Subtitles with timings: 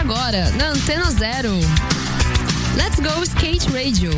[0.00, 1.52] Agora na Antena Zero.
[2.74, 4.10] Let's Go Skate Radio.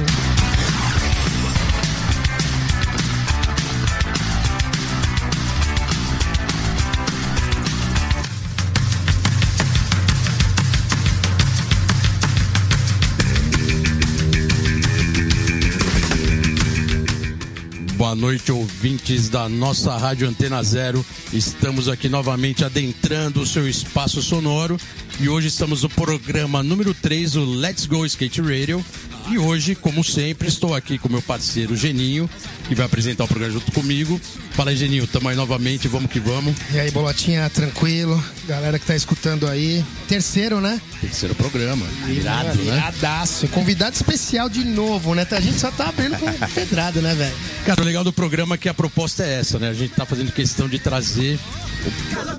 [17.96, 21.04] Boa noite, ouvintes da nossa Rádio Antena Zero.
[21.32, 24.79] Estamos aqui novamente adentrando o seu espaço sonoro
[25.21, 28.84] e hoje estamos no programa número 3, o Let's Go Skate Radio.
[29.31, 32.28] E hoje, como sempre, estou aqui com meu parceiro Geninho,
[32.69, 34.20] que vai apresentar o programa junto comigo.
[34.53, 36.55] Fala aí, Geninho, tamo aí novamente, vamos que vamos.
[36.72, 38.22] E aí, Bolotinha, tranquilo?
[38.47, 39.84] Galera que tá escutando aí.
[40.08, 40.81] Terceiro, né?
[41.00, 41.86] Terceiro programa.
[42.08, 42.77] Irado, né?
[42.77, 43.48] Iradaço.
[43.48, 45.27] Convidado especial de novo, né?
[45.31, 47.34] A gente só tá abrindo com pedrada, né, velho?
[47.64, 49.70] Cara, o legal do programa é que a proposta é essa, né?
[49.70, 51.39] A gente tá fazendo questão de trazer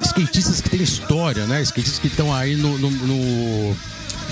[0.02, 1.62] skatistas que têm história, né?
[1.62, 3.76] Skatistas que estão aí no, no, no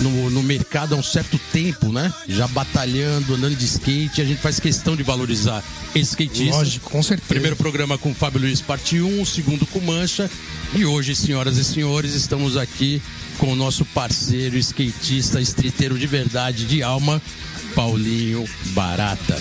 [0.01, 2.13] no, no, mercado há um certo tempo, né?
[2.27, 4.21] Já batalhando, andando de skate.
[4.21, 5.63] A gente faz questão de valorizar
[5.95, 6.57] esse skatista.
[6.57, 7.27] Lógico, com certeza.
[7.29, 10.29] Primeiro programa com o Fábio Luiz, parte 1, o segundo com Mancha.
[10.73, 13.01] E hoje, senhoras e senhores, estamos aqui
[13.37, 17.21] com o nosso parceiro skatista, streeteiro de verdade, de alma,
[17.75, 19.39] Paulinho Barata.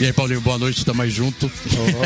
[0.00, 1.50] E aí, Paulinho, boa noite, tamo aí junto.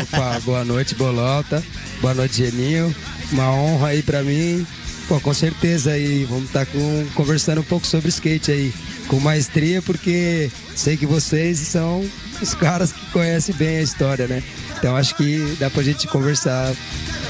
[0.01, 1.63] Opa, boa noite, Bolota.
[2.01, 2.93] Boa noite, Geninho.
[3.31, 4.65] Uma honra aí pra mim
[5.07, 8.73] Pô, com certeza aí, vamos estar tá com, conversando um pouco sobre skate aí,
[9.07, 12.03] com maestria, porque sei que vocês são
[12.41, 14.41] os caras que conhecem bem a história, né?
[14.83, 16.75] Então acho que dá pra gente conversar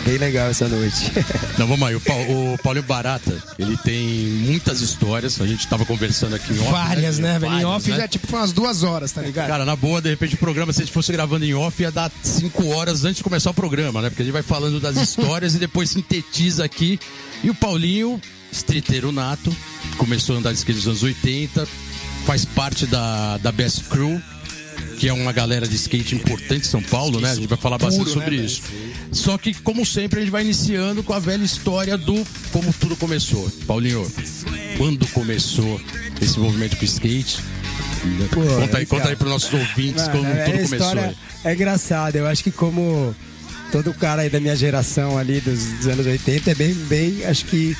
[0.03, 1.11] bem legal essa noite.
[1.55, 1.93] Não, vamos aí.
[1.93, 4.07] O, o Paulinho Barata, ele tem
[4.47, 5.39] muitas histórias.
[5.39, 6.71] A gente tava conversando aqui em off.
[6.71, 7.53] Várias, né, velho?
[7.53, 7.97] Em off né?
[7.97, 9.49] já tipo foi umas duas horas, tá ligado?
[9.49, 11.91] Cara, na boa, de repente o programa, se a gente fosse gravando em off, ia
[11.91, 14.09] dar cinco horas antes de começar o programa, né?
[14.09, 16.99] Porque a gente vai falando das histórias e depois sintetiza aqui.
[17.43, 18.19] E o Paulinho,
[18.51, 19.55] streeteiro nato,
[19.97, 21.67] começou a andar de skate nos anos 80,
[22.25, 24.19] faz parte da, da Best Crew,
[24.97, 27.31] que é uma galera de skate importante em São Paulo, né?
[27.31, 28.61] A gente vai falar bastante Puro, sobre né, isso.
[29.11, 32.95] Só que, como sempre, a gente vai iniciando com a velha história do como tudo
[32.95, 33.49] começou.
[33.67, 34.09] Paulinho,
[34.77, 35.79] quando começou
[36.21, 37.39] esse movimento com skate?
[38.31, 40.77] Pô, conta aí, então, conta aí para nossos ouvintes mano, como é, tudo a começou.
[40.77, 43.15] história É engraçado, eu acho que como
[43.73, 47.43] todo cara aí da minha geração ali dos, dos, anos 80 é bem, bem, acho
[47.45, 47.75] que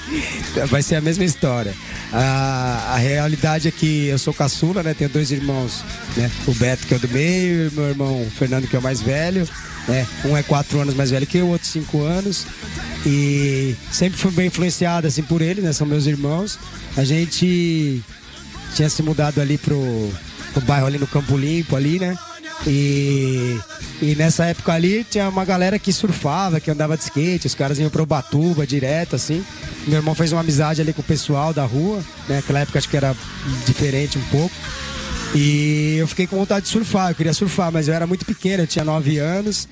[0.68, 1.72] vai ser a mesma história.
[2.12, 4.96] A, a realidade é que eu sou caçula, né?
[4.96, 5.86] Tenho dois irmãos,
[6.18, 6.31] né?
[6.48, 9.02] O Beto que é o do meio, e meu irmão Fernando que é o mais
[9.02, 9.48] velho,
[9.88, 10.08] né?
[10.26, 12.48] Um é quatro anos mais velho que eu, outro cinco anos.
[13.06, 15.74] E sempre fui bem influenciado assim por eles, né?
[15.74, 16.58] São meus irmãos.
[16.98, 18.02] A gente
[18.74, 20.12] tinha se mudado ali pro,
[20.54, 22.18] pro bairro ali no Campo Limpo ali, né?
[22.66, 23.59] E,
[24.01, 27.78] e nessa época ali tinha uma galera que surfava, que andava de skate, os caras
[27.78, 29.44] iam pro Batuba direto, assim.
[29.85, 31.97] Meu irmão fez uma amizade ali com o pessoal da rua,
[32.28, 32.38] né?
[32.38, 33.16] Naquela época acho que era
[33.66, 34.56] diferente um pouco.
[35.35, 38.63] E eu fiquei com vontade de surfar, eu queria surfar, mas eu era muito pequeno,
[38.63, 39.68] eu tinha 9 anos.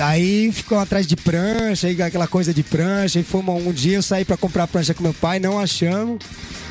[0.00, 3.18] Aí ficou atrás de prancha, aí aquela coisa de prancha.
[3.18, 6.18] E fomos, um dia eu saí para comprar prancha com meu pai, não achamos.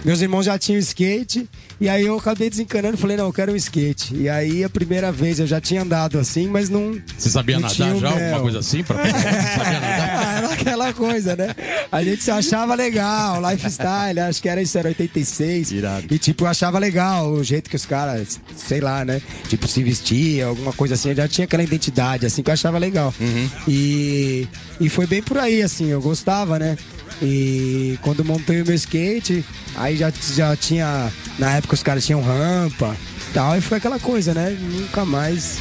[0.04, 1.48] Meus irmãos já tinham skate.
[1.80, 4.16] E aí eu acabei desencanando e falei, não, eu quero um skate.
[4.16, 6.96] E aí a primeira vez eu já tinha andado assim, mas não.
[7.18, 8.10] Você sabia não nadar já?
[8.10, 8.84] Alguma coisa assim?
[8.84, 8.98] Pra...
[8.98, 10.38] Você sabia nadar?
[10.38, 11.56] Era aquela coisa, né?
[11.92, 15.72] A gente se achava legal, lifestyle, acho que era isso, era 86.
[15.72, 16.06] Irado.
[16.12, 19.20] E tipo, eu achava legal o jeito que os caras, sei lá, né?
[19.48, 21.10] Tipo, se vestia, alguma coisa assim.
[21.10, 23.14] Eu já tinha aquela identidade, assim, que eu achava legal.
[23.20, 23.50] Uhum.
[23.68, 24.48] E,
[24.80, 26.78] e foi bem por aí, assim, eu gostava, né?
[27.22, 29.46] E quando montei o meu skate,
[29.76, 31.12] aí já, já tinha.
[31.38, 32.96] Na época os caras tinham rampa
[33.34, 34.58] tal, e foi aquela coisa, né?
[34.60, 35.58] Nunca mais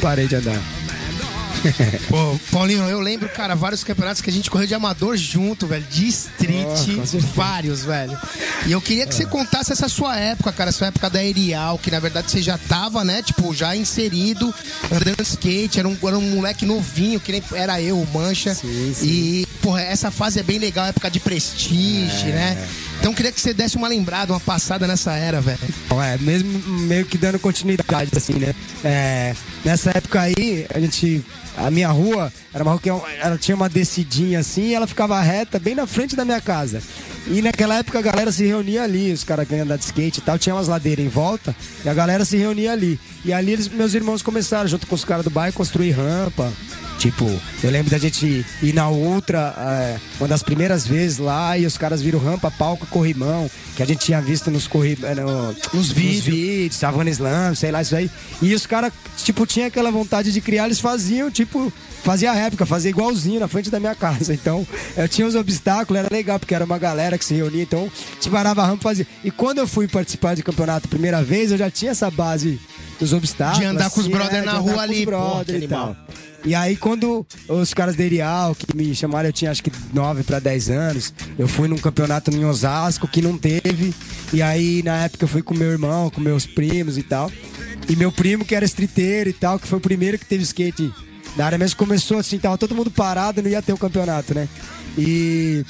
[0.00, 0.60] parei de andar.
[2.08, 5.84] Pô, Paulinho, eu lembro, cara, vários campeonatos que a gente correu de amador junto, velho.
[5.90, 8.18] De street, Oh, vários, velho.
[8.66, 11.90] E eu queria que você contasse essa sua época, cara, sua época da Aerial, que
[11.90, 14.54] na verdade você já tava, né, tipo, já inserido,
[14.90, 18.54] andando skate, era um, era um moleque novinho, que nem era eu, o Mancha.
[18.54, 19.06] Sim, sim.
[19.06, 22.66] E, porra, essa fase é bem legal, época de prestige, né?
[22.98, 25.58] Então queria que você desse uma lembrada, uma passada nessa era, velho.
[26.04, 28.54] É, mesmo meio que dando continuidade, assim, né?
[28.84, 29.34] É,
[29.64, 31.24] nessa época aí, a gente.
[31.56, 35.20] A minha rua era uma rua que ela tinha uma descidinha assim e ela ficava
[35.20, 36.80] reta bem na frente da minha casa.
[37.26, 40.22] E naquela época a galera se reunia ali, os caras que andar de skate e
[40.22, 42.98] tal, tinha umas ladeiras em volta e a galera se reunia ali.
[43.24, 46.50] E ali eles- meus irmãos começaram, junto com os caras do bairro, construir rampa.
[47.00, 47.24] Tipo,
[47.64, 51.78] eu lembro da gente ir na Ultra, é, uma das primeiras vezes lá, e os
[51.78, 55.90] caras viram rampa, palco, corrimão, que a gente tinha visto nos, corri, é, no, nos
[55.90, 58.10] vídeos, vídeos Savana Slam, sei lá, isso aí.
[58.42, 61.72] E os caras, tipo, tinha aquela vontade de criar, eles faziam, tipo,
[62.04, 64.34] fazia réplica, fazia igualzinho na frente da minha casa.
[64.40, 67.90] Então, eu tinha os obstáculos, era legal, porque era uma galera que se reunia, então,
[68.20, 69.06] te varava a rampa fazia.
[69.24, 72.60] E quando eu fui participar de campeonato a primeira vez, eu já tinha essa base
[72.98, 73.60] dos obstáculos.
[73.60, 75.82] De andar com os assim, brother é, na rua ali, pô, brother que e tal.
[75.88, 75.96] animal.
[76.44, 80.22] E aí, quando os caras da Erial, que me chamaram, eu tinha acho que 9
[80.22, 83.94] para 10 anos, eu fui num campeonato em Osasco que não teve.
[84.32, 87.30] E aí, na época, eu fui com meu irmão, com meus primos e tal.
[87.88, 90.92] E meu primo, que era streeteiro e tal, que foi o primeiro que teve skate
[91.36, 94.48] na área mesmo, começou assim, tava todo mundo parado, não ia ter o campeonato, né?
[94.98, 95.64] E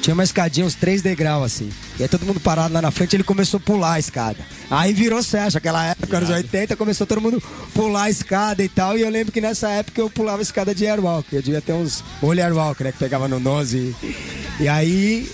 [0.00, 1.70] tinha uma escadinha, uns três degraus, assim.
[1.98, 4.38] E aí todo mundo parado lá na frente, ele começou a pular a escada.
[4.70, 7.42] Aí virou Sérgio, aquela época, anos 80, começou todo mundo
[7.74, 8.98] pular a escada e tal.
[8.98, 11.32] E eu lembro que nessa época eu pulava a escada de Airwalk.
[11.32, 12.92] Eu devia ter uns olho Airwalk, né?
[12.92, 13.94] Que pegava no nose.
[14.02, 14.16] E,
[14.64, 15.30] e aí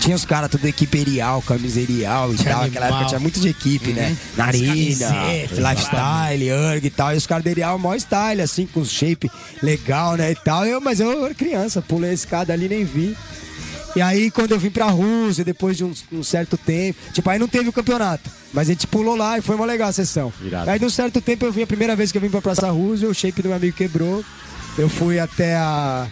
[0.00, 2.62] tinha os caras tudo equipe erial, camisa erial e tal.
[2.62, 4.16] Aquela época tinha muito de equipe, né?
[4.36, 7.14] Narina, camisetas, Lifestyle, Erg e tal.
[7.14, 9.30] E os caras da erial, maior style, assim, com shape
[9.62, 10.30] legal, né?
[10.30, 10.64] E tal.
[10.64, 13.16] Eu, mas eu era criança, pulei a escada ali nem vi.
[13.96, 17.38] E aí, quando eu vim pra Rússia, depois de um, um certo tempo, tipo, aí
[17.38, 18.30] não teve o campeonato.
[18.52, 20.32] Mas a gente pulou lá e foi uma legal a sessão.
[20.42, 20.70] Irado.
[20.70, 22.70] Aí, de um certo tempo, eu vim, a primeira vez que eu vim pra Praça
[22.70, 24.22] Rússia, o shape do meu amigo quebrou.
[24.76, 26.06] Eu fui até a,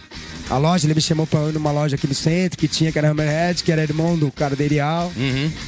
[0.49, 2.99] a loja, ele me chamou pra ir numa loja aqui no centro, que tinha, que
[2.99, 5.13] era Hammerhead, que era irmão do cara da Erial.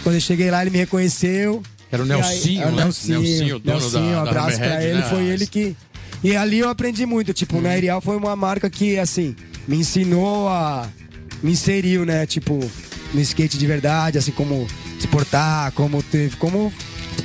[0.02, 1.62] Quando eu cheguei lá, ele me reconheceu.
[1.92, 2.82] Era o E aí- Nelsinho, era o né?
[2.84, 5.06] Nelsinho, Nelsinho, o dono Nelsinho, da- um da abraço pra Hammerhead, ele, né?
[5.10, 5.76] foi ele que...
[6.24, 9.36] E ali eu aprendi muito, tipo, na Erial foi uma marca que, assim,
[9.68, 10.88] me ensinou a...
[11.46, 12.58] Me inseriu, né, tipo,
[13.14, 14.66] no skate de verdade, assim, como
[14.98, 16.72] se portar, como teve, como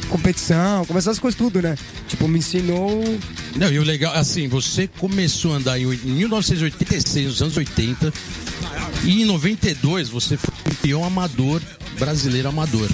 [0.09, 1.75] competição, como essas coisas tudo, né?
[2.07, 3.03] Tipo, me ensinou...
[3.55, 8.13] Não, e o legal, assim, você começou a andar em 1986, nos anos 80,
[9.05, 11.59] e em 92 você foi campeão amador,
[11.97, 12.91] brasileiro amador.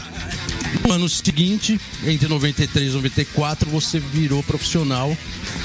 [0.83, 5.15] No ano seguinte, entre 93 e 94, você virou profissional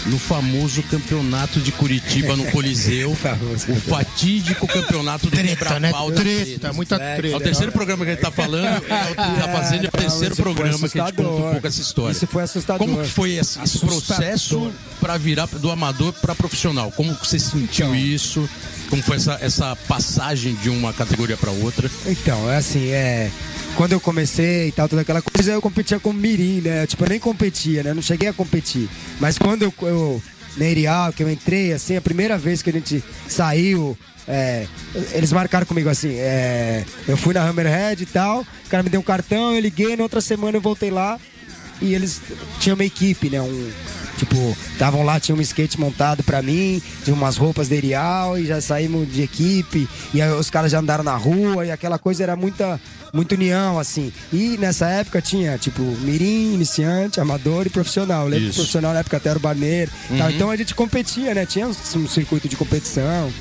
[0.07, 3.11] no famoso campeonato de Curitiba no Coliseu,
[3.69, 5.93] o fatídico campeonato do Treta, né?
[6.15, 7.41] Treta, muita É o treta.
[7.41, 8.81] terceiro programa que a gente tá falando, é
[9.15, 12.13] tá fazendo, é o terceiro programa que a gente conta um pouco essa história.
[12.13, 12.87] Isso foi assustador.
[12.87, 16.91] Como que foi esse, esse processo para virar do amador para profissional?
[16.93, 17.95] Como você sentiu Então.
[17.97, 18.49] isso?
[18.89, 21.91] Como foi essa, essa passagem de uma categoria para outra?
[22.07, 23.31] Então, é assim, é.
[23.77, 26.87] Quando eu comecei e tal, toda aquela coisa, eu competia com mirim, né?
[26.87, 27.91] Tipo, eu nem competia, né?
[27.91, 28.89] Eu não cheguei a competir.
[29.19, 30.23] Mas quando eu, eu
[30.57, 33.97] na Erial, que eu entrei, assim, a primeira vez que a gente saiu,
[34.29, 34.67] é,
[35.13, 39.01] eles marcaram comigo assim, é, eu fui na Hammerhead e tal, o cara me deu
[39.01, 41.19] um cartão, eu liguei, na outra semana eu voltei lá
[41.81, 42.21] e eles
[42.61, 43.41] tinham uma equipe, né?
[43.41, 43.71] Um,
[44.23, 48.47] tipo, estavam lá, tinha um skate montado pra mim, tinha umas roupas de Erial e
[48.47, 52.23] já saímos de equipe, e aí os caras já andaram na rua e aquela coisa
[52.23, 52.81] era muita,
[53.13, 54.13] muita união, assim.
[54.33, 58.25] E nessa época tinha, tipo, mirim, iniciante, amador e profissional.
[58.25, 59.91] Eu lembro que profissional na época até era o barneiro.
[60.17, 60.31] tal.
[60.31, 61.45] Então a gente competia, né?
[61.45, 63.33] Tinha um circuito de competição.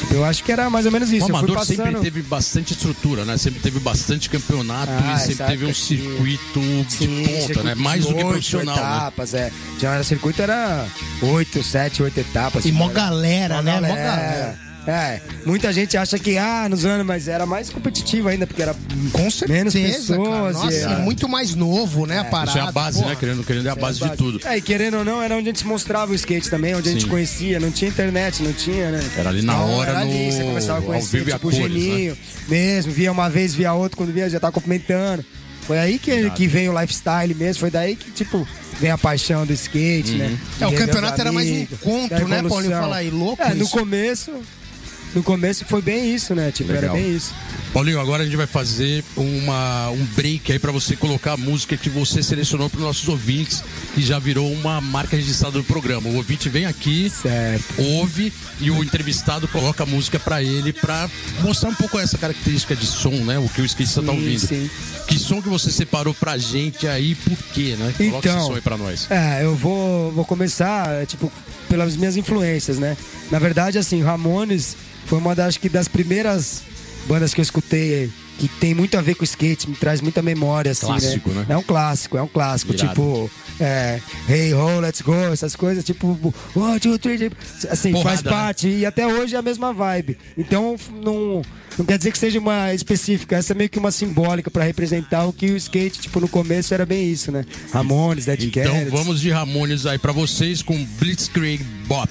[0.00, 1.26] Tipo, eu acho que era mais ou menos isso.
[1.26, 3.36] o amador sempre passando- teve bastante estrutura, né?
[3.36, 7.74] Sempre teve bastante campeonato Ah, e sempre teve um circuito de Sim, ponta, circuito né?
[7.74, 8.82] Mais do que profissional, né?
[8.82, 9.52] etapas, é.
[9.78, 10.86] Já era circuito era
[11.22, 12.64] oito, sete, oito etapas.
[12.64, 13.74] E mó era- galera, né?
[13.80, 14.58] Mó galera.
[14.86, 18.74] É, muita gente acha que, ah, nos anos, mas era mais competitivo ainda, porque era
[19.12, 19.86] Com certeza, menos cara.
[19.92, 20.54] pessoas.
[20.56, 22.50] Nossa, e, e muito mais novo, né, a parada.
[22.50, 23.10] Isso é a base, porra.
[23.10, 23.16] né?
[23.18, 24.40] Querendo, querendo é a base de tudo.
[24.46, 26.92] É, e querendo ou não, era onde a gente mostrava o skate também, onde a
[26.92, 27.08] gente Sim.
[27.10, 29.10] conhecia, não tinha internet, não tinha, né?
[29.16, 31.36] Era ali na hora, era ali, no- você começava a ao conhecer, vivo e a
[31.36, 31.78] tipo, o cores, né?
[31.80, 32.18] Geninho,
[32.48, 35.24] mesmo, via uma vez, via outra, quando via já tava cumprimentando.
[35.66, 38.46] Foi aí que, que veio o lifestyle mesmo, foi daí que, tipo,
[38.78, 40.38] vem a paixão do skate, né?
[40.60, 42.42] É, o De rever campeonato era mais um encontro, né.
[42.48, 42.70] Paulinho?
[42.70, 44.30] Fala aí, louco É, no começo,
[45.16, 46.52] no começo foi bem isso, né?
[46.52, 46.94] Tipo, Legal.
[46.94, 47.34] era bem isso.
[47.72, 51.76] Paulinho, agora a gente vai fazer uma, um break aí pra você colocar a música
[51.76, 53.62] que você selecionou para nossos ouvintes,
[53.94, 56.08] que já virou uma marca registrada do programa.
[56.08, 57.64] O ouvinte vem aqui, Certo.
[57.78, 61.08] ouve e o entrevistado coloca a música pra ele pra
[61.40, 63.38] mostrar um pouco essa característica de som, né?
[63.38, 64.38] O que o skatista tá ouvindo.
[64.38, 64.70] sim.
[65.06, 67.92] Que som que você separou pra gente aí, por quê, né?
[67.96, 69.06] Coloca Então, esse som aí pra nós.
[69.10, 71.30] É, eu vou, vou começar, é, tipo,
[71.76, 72.96] pelas minhas influências, né?
[73.30, 76.62] Na verdade, assim, Ramones foi uma das, acho que das primeiras
[77.06, 80.72] bandas que eu escutei que tem muito a ver com skate, me traz muita memória,
[80.72, 81.46] assim, Clássico, né?
[81.48, 82.88] É um clássico, é um clássico, Irado.
[82.90, 86.18] tipo, é, Hey Ho, Let's Go, essas coisas, tipo,
[86.54, 87.30] one, two, three,
[87.70, 88.30] assim, Porrada, faz né?
[88.30, 90.18] parte, e até hoje é a mesma vibe.
[90.36, 91.40] Então, não,
[91.78, 95.24] não quer dizer que seja uma específica, essa é meio que uma simbólica pra representar
[95.26, 97.44] o que o skate, tipo, no começo era bem isso, né?
[97.72, 98.92] Ramones, Dead Então Kennedys.
[98.92, 102.10] vamos de Ramones aí pra vocês com Blitzkrieg Bop.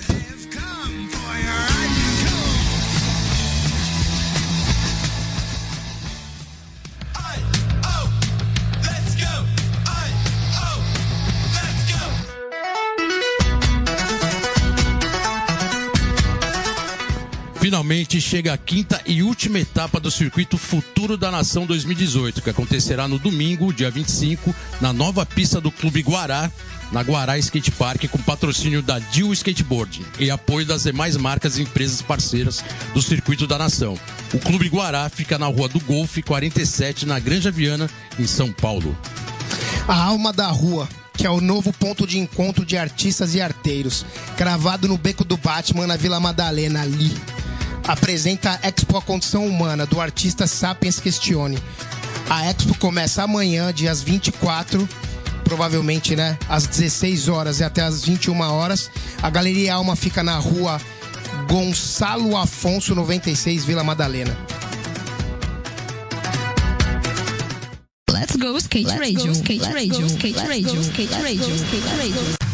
[17.65, 23.07] Finalmente chega a quinta e última etapa do circuito Futuro da Nação 2018, que acontecerá
[23.07, 26.51] no domingo, dia 25, na nova pista do Clube Guará,
[26.91, 31.63] na Guará Skate Park, com patrocínio da Dil Skateboard e apoio das demais marcas e
[31.63, 33.98] empresas parceiras do Circuito da Nação.
[34.31, 38.95] O Clube Guará fica na Rua do Golfe 47, na Granja Viana, em São Paulo.
[39.88, 44.05] A alma da rua, que é o novo ponto de encontro de artistas e arteiros,
[44.38, 47.12] cravado no beco do Batman na Vila Madalena ali.
[47.88, 51.60] Apresenta a Expo A Condição Humana do artista Sapiens Questione.
[52.27, 54.89] A Expo começa amanhã, dias 24,
[55.44, 58.89] provavelmente, né, às 16 horas e até às 21 horas.
[59.22, 60.82] A Galeria Alma fica na rua
[61.48, 64.36] Gonçalo Afonso 96, Vila Madalena.
[68.12, 72.45] Let's go skate radio, skate radio, skate radio, skate radio, skate radio.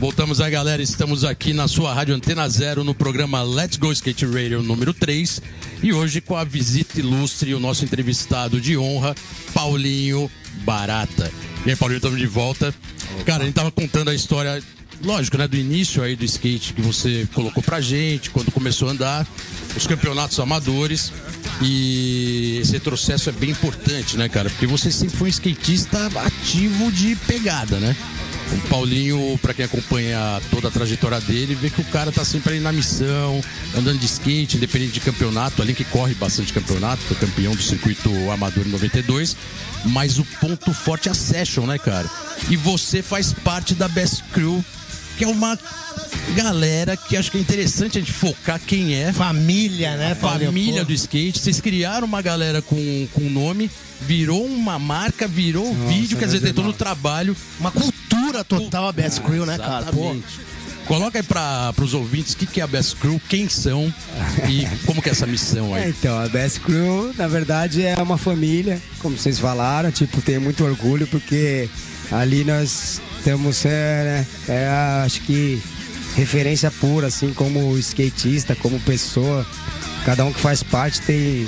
[0.00, 0.82] Voltamos aí, galera.
[0.82, 5.42] Estamos aqui na sua Rádio Antena Zero no programa Let's Go Skate Radio número 3.
[5.82, 9.14] E hoje com a visita ilustre, o nosso entrevistado de honra,
[9.52, 10.30] Paulinho
[10.64, 11.30] Barata.
[11.66, 12.74] E aí, Paulinho, estamos de volta.
[13.26, 14.62] Cara, a gente tava contando a história,
[15.04, 18.92] lógico, né, do início aí do skate que você colocou pra gente, quando começou a
[18.92, 19.26] andar,
[19.76, 21.12] os campeonatos amadores.
[21.60, 24.48] E esse retrocesso é bem importante, né, cara?
[24.48, 27.94] Porque você sempre foi um skatista ativo de pegada, né?
[28.52, 32.54] O Paulinho, pra quem acompanha toda a trajetória dele, vê que o cara tá sempre
[32.54, 33.40] ali na missão,
[33.76, 38.10] andando de skate, independente de campeonato, ali que corre bastante campeonato, foi campeão do circuito
[38.30, 39.36] amador em 92.
[39.84, 42.10] Mas o ponto forte é a session, né, cara?
[42.50, 44.64] E você faz parte da Best Crew,
[45.16, 45.58] que é uma
[46.34, 49.12] galera que acho que é interessante a gente focar quem é.
[49.12, 50.46] Família, né, Paulinho?
[50.46, 51.38] Família do skate.
[51.38, 56.52] Vocês criaram uma galera com, com nome, virou uma marca, virou vídeo, quer dizer, tem
[56.52, 57.36] todo o trabalho.
[57.58, 57.99] Uma cultura
[58.44, 59.86] total a Best Crew, né, cara?
[59.86, 60.00] Pô.
[60.12, 60.40] Exatamente.
[60.86, 63.92] Coloca aí para os ouvintes o que, que é a Best Crew, quem são
[64.48, 65.90] e como que é essa missão É, aí.
[65.90, 70.64] então, a Best Crew, na verdade, é uma família, como vocês falaram, tipo, tenho muito
[70.64, 71.68] orgulho porque
[72.10, 74.68] ali nós temos, é, né, é,
[75.04, 75.62] acho que
[76.16, 79.46] referência pura, assim, como skatista, como pessoa.
[80.04, 81.46] Cada um que faz parte tem,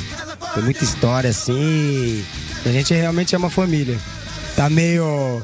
[0.54, 2.22] tem muita história, assim.
[2.64, 3.98] A gente realmente é uma família.
[4.54, 5.42] Tá meio,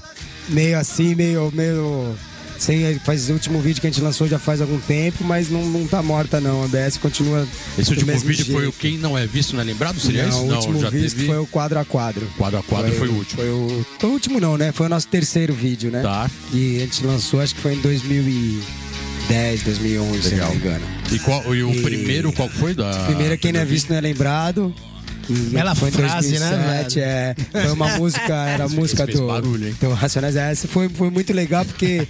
[0.48, 2.14] meio assim, meio, meio
[2.58, 5.64] sem, faz o último vídeo que a gente lançou já faz algum tempo, mas não,
[5.64, 6.64] não tá morta não.
[6.64, 7.46] A BS continua.
[7.78, 8.78] Esse último vídeo foi o jeito.
[8.78, 10.00] Quem Não É Visto Não É Lembrado?
[10.00, 10.38] Seria não, isso?
[10.52, 11.28] o último já visto teve.
[11.28, 12.26] foi o quadro a quadro.
[12.36, 13.40] Quadro a quadro foi, o último.
[13.40, 14.72] Foi o, foi o último não, né?
[14.72, 16.02] Foi o nosso terceiro vídeo, né?
[16.02, 16.28] Tá.
[16.52, 20.50] E a gente lançou, acho que foi em 2010, 2011, se eu não Legal.
[20.50, 20.86] me engano.
[21.12, 22.74] E, qual, e o E- primeiro, qual foi?
[22.74, 24.74] Da, Primeiro, quem não é visto não é lembrado.
[25.32, 29.74] Bela foi em frase, né, 2007, É, foi uma música, era a música do, barulho,
[29.80, 30.36] do Racionais.
[30.36, 32.06] É, Essa foi, foi muito legal porque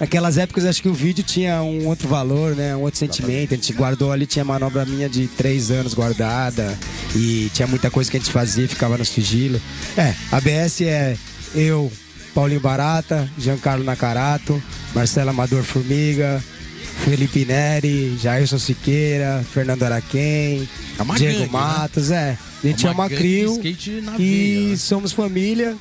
[0.00, 2.74] naquelas épocas acho que o vídeo tinha um outro valor, né?
[2.74, 3.52] Um outro sentimento.
[3.52, 6.76] A gente guardou ali, tinha manobra minha de três anos guardada
[7.14, 9.60] e tinha muita coisa que a gente fazia, ficava no sigilo.
[9.96, 11.16] É, a BS é
[11.54, 11.92] eu,
[12.34, 14.62] Paulinho Barata, Giancarlo Nakarato,
[14.94, 16.42] Marcelo Amador Formiga,
[17.04, 20.68] Felipe Neri, Jailson Siqueira, Fernando Araquém,
[20.98, 21.58] É uma Diego gangue, né?
[21.58, 22.38] Matos, é.
[22.62, 23.72] A gente É é uma uma gangue crio e
[24.18, 24.76] veia, né?
[24.76, 25.76] somos família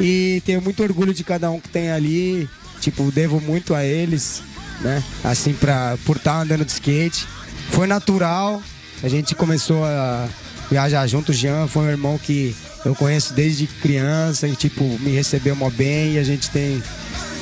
[0.00, 2.48] e tenho muito orgulho de cada um que tem ali.
[2.80, 4.42] Tipo, devo muito a eles,
[4.80, 5.02] né?
[5.22, 7.26] Assim, pra, por estar andando de skate.
[7.70, 8.60] Foi natural,
[9.02, 10.28] a gente começou a
[10.68, 11.30] viajar junto.
[11.30, 15.70] O Jean foi um irmão que eu conheço desde criança e, tipo, me recebeu mó
[15.70, 16.82] bem e a gente tem,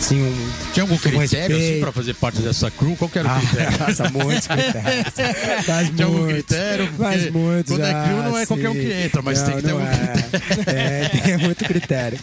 [0.00, 0.50] assim, um.
[0.72, 1.80] Tinha algum um critério assim, respeito.
[1.80, 2.96] pra fazer parte dessa crew?
[2.96, 3.78] Qual era o Ah, critério?
[3.86, 5.64] nossa, muitos critérios.
[5.66, 6.92] Faz Tinha algum muitos, critério?
[6.98, 7.72] Faz muitos.
[7.76, 8.80] quando é crew, não é qualquer um sim.
[8.80, 10.14] que entra, mas Não, tem que ter um é.
[10.66, 12.18] É, tem muito critério.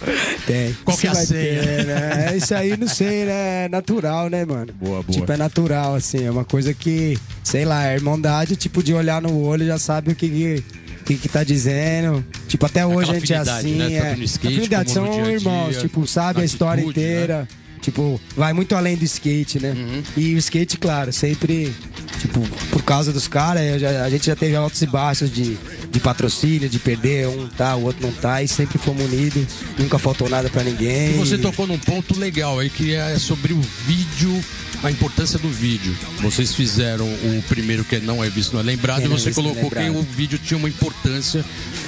[0.46, 0.74] Tem.
[0.84, 1.28] Qual que é a senha?
[1.64, 2.30] ter, né?
[2.32, 3.66] É, Isso aí, não sei, né?
[3.66, 4.74] É natural, né, mano?
[4.74, 5.20] Boa, boa.
[5.20, 6.26] Tipo, é natural, assim.
[6.26, 10.12] É uma coisa que, sei lá, é irmandade, tipo, de olhar no olho já sabe
[10.12, 10.64] o que
[11.08, 12.24] que, que, tá dizendo.
[12.50, 13.78] Tipo, até hoje a gente é afinidade, assim.
[13.78, 14.14] né?
[14.20, 14.24] É.
[14.24, 17.48] Skate afinidade, são dia a irmãos, dia, tipo, sabe a história atitude, né?
[17.82, 19.72] Tipo, vai muito além do skate, né?
[19.72, 20.04] Uhum.
[20.18, 21.74] E o skate, claro, sempre,
[22.20, 22.42] tipo,
[22.72, 25.58] por causa dos caras, a gente já teve altos e baixos de,
[25.92, 29.44] de patrocínio, de perder, um tá, o outro não tá, e sempre fomos unidos,
[29.78, 31.12] nunca faltou nada pra ninguém.
[31.16, 34.44] E você E- tocou num ponto legal aí que é sobre o vídeo,
[34.84, 35.96] a importância do vídeo.
[36.22, 39.34] Vocês fizeram o primeiro que não é visto, não é lembrado, e é você é
[39.34, 41.44] colocou que o vídeo tinha uma importância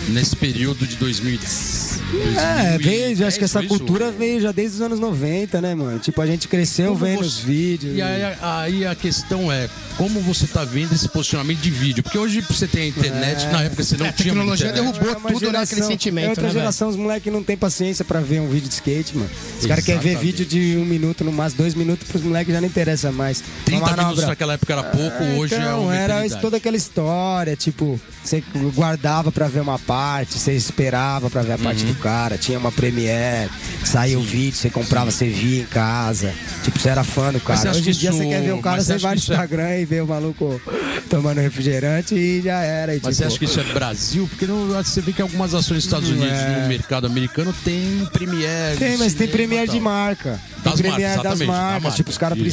[0.09, 1.99] nesse período de 2010.
[2.37, 5.99] É, veio, acho que essa cultura veio já desde os anos 90, né, mano?
[5.99, 7.95] Tipo, a gente cresceu Como vendo você- os vídeos.
[7.95, 12.01] E aí, aí a questão é, como você tá vendo esse posicionamento de vídeo?
[12.03, 14.67] Porque hoje você tem a internet, na época você não É, a tinha muita tecnologia
[14.69, 14.99] internet.
[14.99, 15.51] derrubou É tudo, né?
[15.65, 16.59] Geração- sentimento, É outra né, velho?
[16.61, 19.29] geração, os moleques não tem paciência pra ver um vídeo de skate, mano.
[19.59, 22.61] Os caras querem ver vídeo de um minuto, no máximo dois minutos, pros moleques já
[22.61, 23.43] não interessa mais.
[23.65, 26.77] 30 Uma minutos manobra- naquela época era pouco, hoje é então, uma era toda aquela
[26.77, 28.43] história, tipo, você
[28.75, 31.93] guardava pra ver uma parte, você esperava pra ver a parte Uhum.
[31.93, 33.49] do cara, tinha uma premiere,
[33.83, 36.33] saía o vídeo, você comprava, você via em casa.
[36.63, 37.69] Tipo, você era fã do cara.
[37.71, 39.75] Hoje em dia isso- você quer ver o cara, mas você vai no é- Instagram
[39.79, 40.61] e vê o maluco
[41.09, 42.93] tomando refrigerante e já era.
[42.95, 44.27] E, Mas tipo, você acha que isso é Brasil?
[44.27, 46.61] Porque não, você vê que algumas ações dos Estados Unidos é.
[46.61, 48.77] no mercado americano tem Premiere.
[48.77, 50.39] Tem, mas tem Premiere de marca.
[50.63, 51.83] Tem Das Premiere marcas, das marcas.
[51.83, 52.45] marca, Tipo, os caras isso.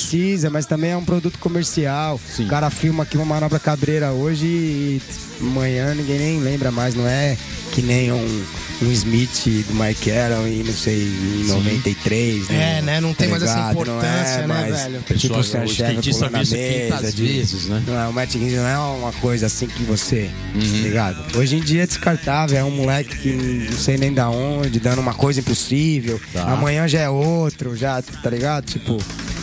[0.50, 2.20] Mas também é um produto comercial.
[2.34, 2.44] Sim.
[2.44, 5.02] O cara filma aqui uma manobra cabreira hoje e
[5.40, 6.94] amanhã ninguém nem lembra mais.
[6.94, 7.36] Não é
[7.72, 8.44] que nem um,
[8.82, 12.48] um Smith do Mike Carroll e não sei, em 93.
[12.50, 13.00] É, né?
[13.00, 13.72] Não tem mais essa ligado?
[13.72, 15.02] importância, é né, mais, velho?
[15.18, 16.56] Tipo Pessoal, o skatista pulando na mesa.
[16.56, 17.82] 500 de- vezes, né?
[17.86, 20.60] Não, é, o Matt Higgins não é uma coisa assim que você, Uhum.
[20.82, 21.36] ligado?
[21.38, 23.32] Hoje em dia é descartável, é um moleque que
[23.70, 26.20] não sei nem da onde, dando uma coisa impossível.
[26.32, 26.44] Tá.
[26.52, 28.64] Amanhã já é outro, já, tá ligado?
[28.64, 28.96] Tipo,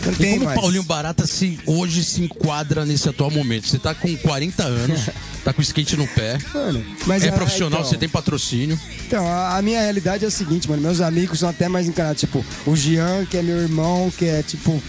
[0.05, 0.57] não E tem como mais.
[0.57, 3.67] o Paulinho Barata se, hoje se enquadra nesse atual momento?
[3.67, 5.09] Você tá com 40 anos,
[5.43, 8.79] tá com skate no pé, Mano, mas é a- profissional, então, você tem patrocínio.
[9.07, 10.81] Então, a, a minha realidade é a seguinte, mano.
[10.81, 12.19] Meus amigos são até mais encanados.
[12.19, 14.81] Tipo, o Jean, que é meu irmão, que é tipo.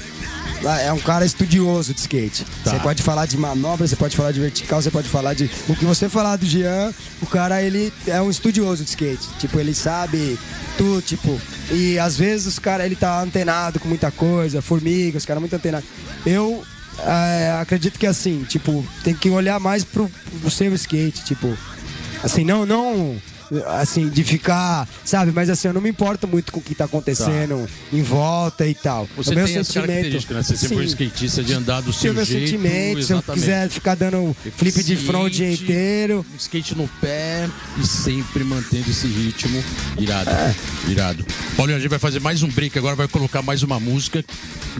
[0.66, 2.44] É um cara estudioso de skate.
[2.64, 2.70] Tá.
[2.70, 5.50] Você pode falar de manobra, você pode falar de vertical, você pode falar de.
[5.68, 9.26] O que você falar do Jean, o cara, ele é um estudioso de skate.
[9.38, 10.38] Tipo, ele sabe
[10.78, 11.40] tudo, tipo.
[11.70, 15.54] E às vezes os caras, ele tá antenado com muita coisa, formiga, os caras muito
[15.54, 15.88] antenados.
[16.24, 16.64] Eu
[16.98, 21.56] é, acredito que assim, tipo, tem que olhar mais pro, pro seu skate, tipo.
[22.22, 23.20] Assim, não, não
[23.78, 26.84] assim, de ficar, sabe, mas assim, eu não me importo muito com o que tá
[26.84, 29.08] acontecendo em volta e tal.
[29.16, 30.42] Você o meu tem sentimento, né?
[30.42, 32.46] Você sempre foi um skatista de andar do seu meu jeito.
[32.50, 36.24] sentimento, se eu quiser ficar dando flip de front o dia inteiro.
[36.38, 37.48] Skate no pé
[37.80, 39.62] e sempre mantendo esse ritmo.
[39.98, 40.54] Irado, É.
[40.88, 41.24] irado.
[41.56, 44.24] Paulinho, a gente vai fazer mais um break agora, vai colocar mais uma música.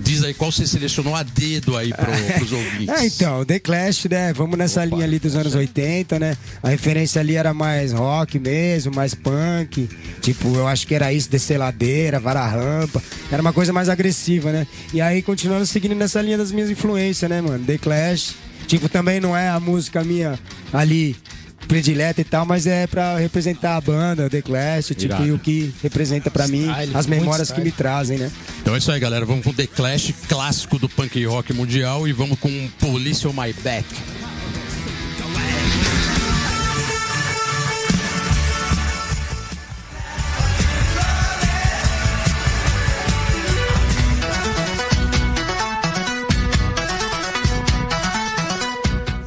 [0.02, 2.88] Diz aí qual você selecionou a dedo aí pro, pros ouvintes.
[2.88, 4.33] É, então, The Clash, né?
[4.33, 4.94] Vamos nessa Opa.
[4.97, 6.37] linha ali dos anos 80, né?
[6.62, 8.54] A referência ali era mais rock mesmo,
[8.95, 9.88] mais punk.
[10.21, 13.03] Tipo, eu acho que era isso, descer ladeira, vara rampa.
[13.31, 14.67] Era uma coisa mais agressiva, né?
[14.93, 17.64] E aí, continuando seguindo nessa linha das minhas influências, né, mano?
[17.64, 18.35] The Clash.
[18.67, 20.38] Tipo, também não é a música minha
[20.73, 21.17] ali
[21.64, 25.27] predileta e tal, mas é pra representar a banda, The Clash, tipo, Irado.
[25.27, 28.31] e o que representa pra mim Style, as memórias que me trazem, né?
[28.61, 29.25] Então é isso aí, galera.
[29.25, 33.53] Vamos com The Clash, clássico do punk rock mundial, e vamos com Police on My
[33.62, 33.87] Back.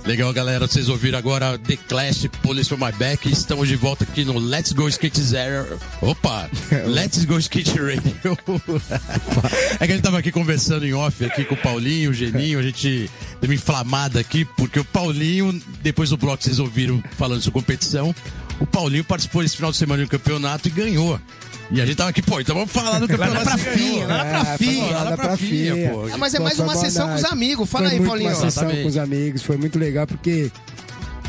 [0.07, 0.65] Legal, galera.
[0.65, 3.29] Vocês ouviram agora The Clash, Police on My Back.
[3.29, 5.77] Estamos de volta aqui no Let's Go Skate Zero.
[6.01, 6.49] Opa!
[6.87, 8.15] Let's Go Skate Radio.
[9.77, 12.57] é que a gente tava aqui conversando em off aqui com o Paulinho, o Geninho.
[12.57, 17.03] A gente deu uma inflamada aqui, porque o Paulinho, depois do bloco que vocês ouviram
[17.17, 18.15] falando sobre competição,
[18.61, 21.19] o Paulinho participou esse final de semana de um campeonato e ganhou.
[21.69, 23.43] E a gente tava aqui, pô, então vamos falar do campeonato.
[23.43, 24.07] pra que você Finha, ganhou.
[24.07, 26.07] lá na É, Prafinha, lá na Prafinha, pô.
[26.13, 27.69] Ah, mas é mais uma sessão com os amigos.
[27.69, 28.29] Fala aí, Paulinho.
[28.29, 30.49] Uma sessão com os amigos, foi muito legal porque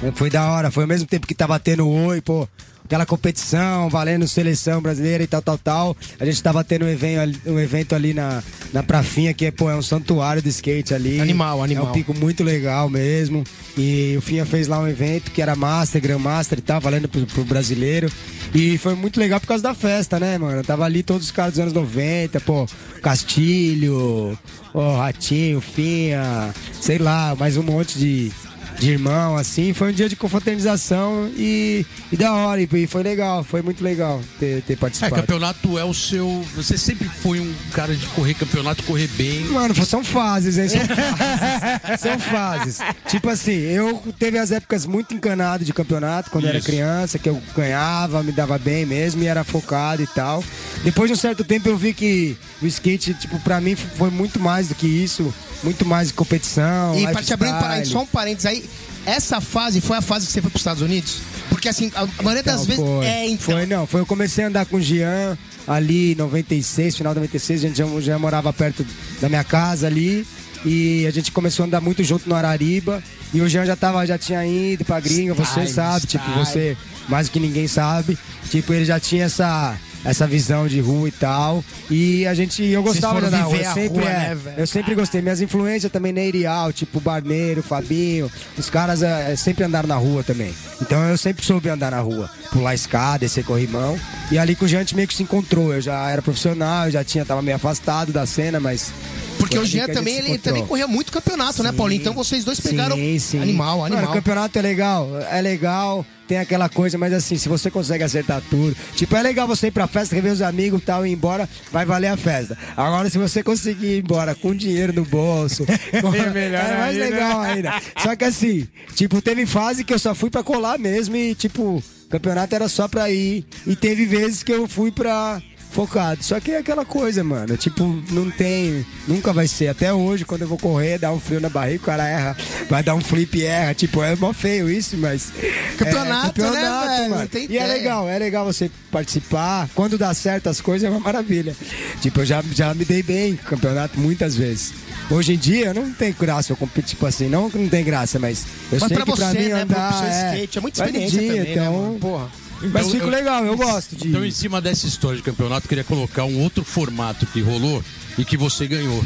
[0.03, 2.47] é, foi da hora, foi ao mesmo tempo que tava tendo oi, pô,
[2.85, 5.97] aquela competição, valendo seleção brasileira e tal, tal, tal.
[6.21, 8.41] A gente tava tendo um evento, ali- um evento ali na,
[8.73, 11.21] na Prafinha, que é, pô, é um santuário de skate ali.
[11.21, 11.87] Animal, É animal.
[11.89, 13.43] um pico muito legal mesmo.
[13.79, 17.09] E o Finha fez lá um evento que era Master, Grand Master e tal, valendo
[17.09, 18.11] pro, pro brasileiro.
[18.55, 20.63] E foi muito legal por causa da festa, né, mano?
[20.65, 22.67] Tava ali todos os caras dos anos 90, pô,
[23.03, 24.37] Castilho,
[24.75, 28.33] ó, Ratinho, Finha, sei lá, mais um monte de,
[28.79, 29.73] de irmão, assim.
[29.73, 34.21] Foi um dia de confraternização e, e da hora, e, foi legal, foi muito legal
[34.39, 35.15] ter, ter É, participado.
[35.17, 36.45] campeonato é o seu.
[36.55, 39.41] Você sempre foi um cara de correr campeonato, correr bem.
[39.47, 40.69] Mano, são fases, hein?
[40.69, 42.01] São fases.
[42.01, 42.79] são fases.
[43.09, 47.29] Tipo assim, eu teve as épocas muito encanado de campeonato, quando eu era criança, que
[47.29, 50.43] eu ganhava, me dava bem mesmo e era focado e tal.
[50.85, 54.39] Depois de um certo tempo eu vi que o skate, tipo, pra mim foi muito
[54.39, 55.33] mais do que isso.
[55.63, 56.97] Muito mais de competição.
[56.97, 58.68] E pra te abrir um parênteses, só um parênteses aí.
[59.09, 61.21] Essa fase foi a fase que você foi pros Estados Unidos?
[61.49, 62.85] Porque assim, a maioria das Não, vezes.
[62.85, 63.07] foi.
[63.07, 63.39] É, então.
[63.57, 63.87] Foi, não.
[63.87, 67.65] Foi, eu comecei a andar com o Jean ali em 96, final de 96.
[67.65, 68.87] A gente já, já morava perto
[69.21, 70.27] da minha casa ali.
[70.65, 73.03] E a gente começou a andar muito junto no Arariba.
[73.33, 76.45] E o Jean já, tava, já tinha ido pra gringa, você Style, sabe, tipo, style.
[76.45, 76.77] você
[77.09, 78.19] mais do que ninguém sabe.
[78.51, 81.65] Tipo, ele já tinha essa, essa visão de rua e tal.
[81.91, 83.57] E a gente, eu gostava de na rua.
[83.57, 84.57] Eu a sempre, rua, é, né, velho?
[84.59, 85.21] eu sempre gostei.
[85.21, 88.31] Minhas influências também na Erial, tipo Barneiro, Fabinho.
[88.57, 90.55] Os caras é, sempre andaram na rua também.
[90.81, 92.31] Então eu sempre soube andar na rua.
[92.51, 93.99] Pular escada, descer corrimão.
[94.31, 95.73] E ali com o Jean a gente meio que se encontrou.
[95.75, 98.93] Eu já era profissional, eu já tinha, tava meio afastado da cena, mas.
[99.39, 100.55] Porque o Jean também, ele encontrou.
[100.55, 102.01] também corria muito campeonato, né, Paulinho?
[102.01, 103.41] Então vocês dois pegaram Sim, sim.
[103.41, 104.13] animal, Mano, animal.
[104.13, 108.43] o campeonato é legal, é legal, tem aquela coisa, mas assim, se você consegue acertar
[108.51, 111.15] tudo, tipo, é legal você ir pra festa, rever os amigos e tal, e ir
[111.15, 112.57] embora, vai valer a festa.
[112.77, 115.65] Agora, se você conseguir ir embora com dinheiro no bolso,
[116.03, 116.15] com...
[116.15, 117.81] é mais legal ainda.
[117.97, 121.83] Só que assim, tipo, teve fase que eu só fui pra colar mesmo e, tipo,
[122.11, 123.47] campeonato era só pra ir.
[123.67, 125.41] E teve vezes que eu fui pra
[125.79, 126.25] focado.
[126.25, 127.57] Só que é aquela coisa, mano.
[127.57, 128.85] Tipo, não tem.
[129.07, 129.69] Nunca vai ser.
[129.69, 132.37] Até hoje, quando eu vou correr, dá um frio na barriga, o cara erra.
[132.69, 133.75] Vai dar um flip e erra.
[133.75, 135.33] Tipo, é mó feio isso, mas.
[135.77, 137.11] Campeonato, é, né, velho?
[137.11, 137.29] mano.
[137.33, 137.67] E é ideia.
[137.67, 139.69] legal, é legal você participar.
[139.73, 141.55] Quando dá certo as coisas, é uma maravilha.
[142.01, 144.73] Tipo, eu já, já me dei bem no campeonato muitas vezes.
[145.09, 148.19] Hoje em dia, não tem graça eu competir, tipo assim, não que não tem graça,
[148.19, 150.59] mas eu Mas sei pra que pra você, mim né, pro andar seu é, skate,
[150.59, 151.99] é muita de experiência dia, também, né, então, mano?
[151.99, 152.48] Porra.
[152.61, 154.09] Mas Então, fico eu- legal, eu gosto de...
[154.09, 157.83] Então, em cima dessa história de campeonato, eu queria colocar um outro formato que rolou
[158.19, 159.05] e que você ganhou.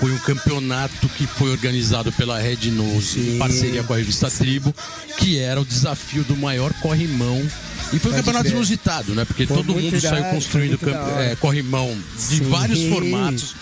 [0.00, 4.74] Foi um campeonato que foi organizado pela Red Nose em parceria com a revista Tribo,
[5.18, 7.38] que era o desafio do maior corrimão.
[7.92, 8.54] E foi um Pode campeonato crer.
[8.56, 9.24] inusitado, né?
[9.24, 11.22] Porque Foi todo mundo saiu construindo hora.
[11.24, 12.44] é, corrimão de Sim.
[12.48, 13.54] vários formatos.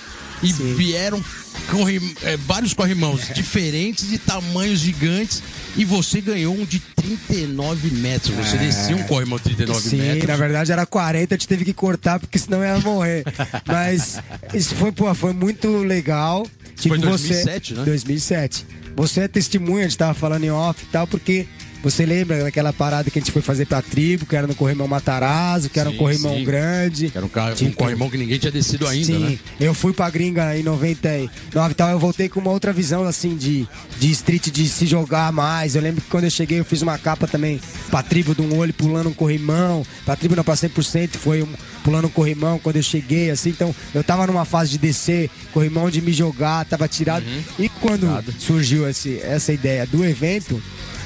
[0.42, 0.74] E Sim.
[0.74, 1.22] vieram
[1.70, 5.42] corri- é, vários corrimãos diferentes, de tamanhos gigantes.
[5.76, 8.34] E você ganhou um de 39 metros.
[8.36, 9.90] Você desceu um corrimão de 39 É.
[9.90, 10.26] Sim, metros.
[10.28, 13.24] na verdade era 40, a gente teve que cortar porque senão ia morrer.
[13.66, 14.18] Mas
[14.52, 16.46] isso foi, pô, foi muito legal.
[16.76, 17.84] Tipo, Foi 2007, você, né?
[17.84, 18.66] 2007.
[18.96, 21.46] Você é testemunha, a gente tava falando em off e tal, porque
[21.84, 24.88] você lembra daquela parada que a gente foi fazer pra tribo, que era no corrimão
[24.88, 26.44] Matarazzo, que era um Sim, corrimão sim.
[26.44, 27.12] grande.
[27.14, 29.38] Era um, carro, um corrimão que ninguém tinha descido ainda, Sim, né?
[29.60, 33.36] eu fui pra gringa em 99 e tal, eu voltei com uma outra visão, assim,
[33.36, 33.68] de,
[34.00, 35.76] de street, de se jogar mais.
[35.76, 38.56] Eu lembro que quando eu cheguei, eu fiz uma capa também pra tribo de um
[38.56, 41.48] olho pulando um corrimão, pra tribo não pra 100%, foi um,
[41.82, 43.50] pulando um corrimão quando eu cheguei, assim.
[43.50, 47.26] Então, eu tava numa fase de descer, corrimão de me jogar, tava tirado.
[47.26, 47.42] Uhum.
[47.58, 50.62] E quando surgiu esse, essa ideia do evento,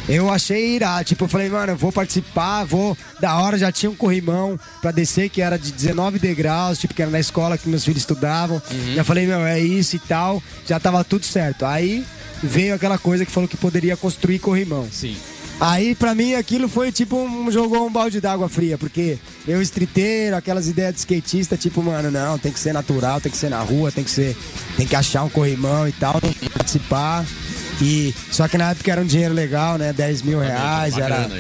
[0.09, 1.05] eu achei irado.
[1.05, 2.97] Tipo, eu falei, mano, eu vou participar, vou.
[3.21, 7.03] Da hora já tinha um corrimão pra descer que era de 19 degraus, tipo, que
[7.03, 8.61] era na escola que meus filhos estudavam.
[8.95, 10.43] Já falei, meu, é isso e tal.
[10.67, 11.65] Já tava tudo certo.
[11.67, 12.05] Aí
[12.43, 14.89] veio aquela coisa que falou que poderia construir corrimão.
[14.91, 15.17] Sim.
[15.61, 20.37] Aí, pra mim, aquilo foi tipo um, jogou um balde d'água fria, porque eu, streeteiro,
[20.37, 23.61] aquelas ideias de skatista, tipo, mano, não, tem que ser natural, tem que ser na
[23.61, 24.37] rua, tem que ser.
[24.77, 26.21] Tem que achar um corrimão e tal,
[26.53, 27.27] participar.
[27.81, 29.93] E, só que na época era um dinheiro legal, né?
[29.93, 31.31] 10 mil reais, Uma era.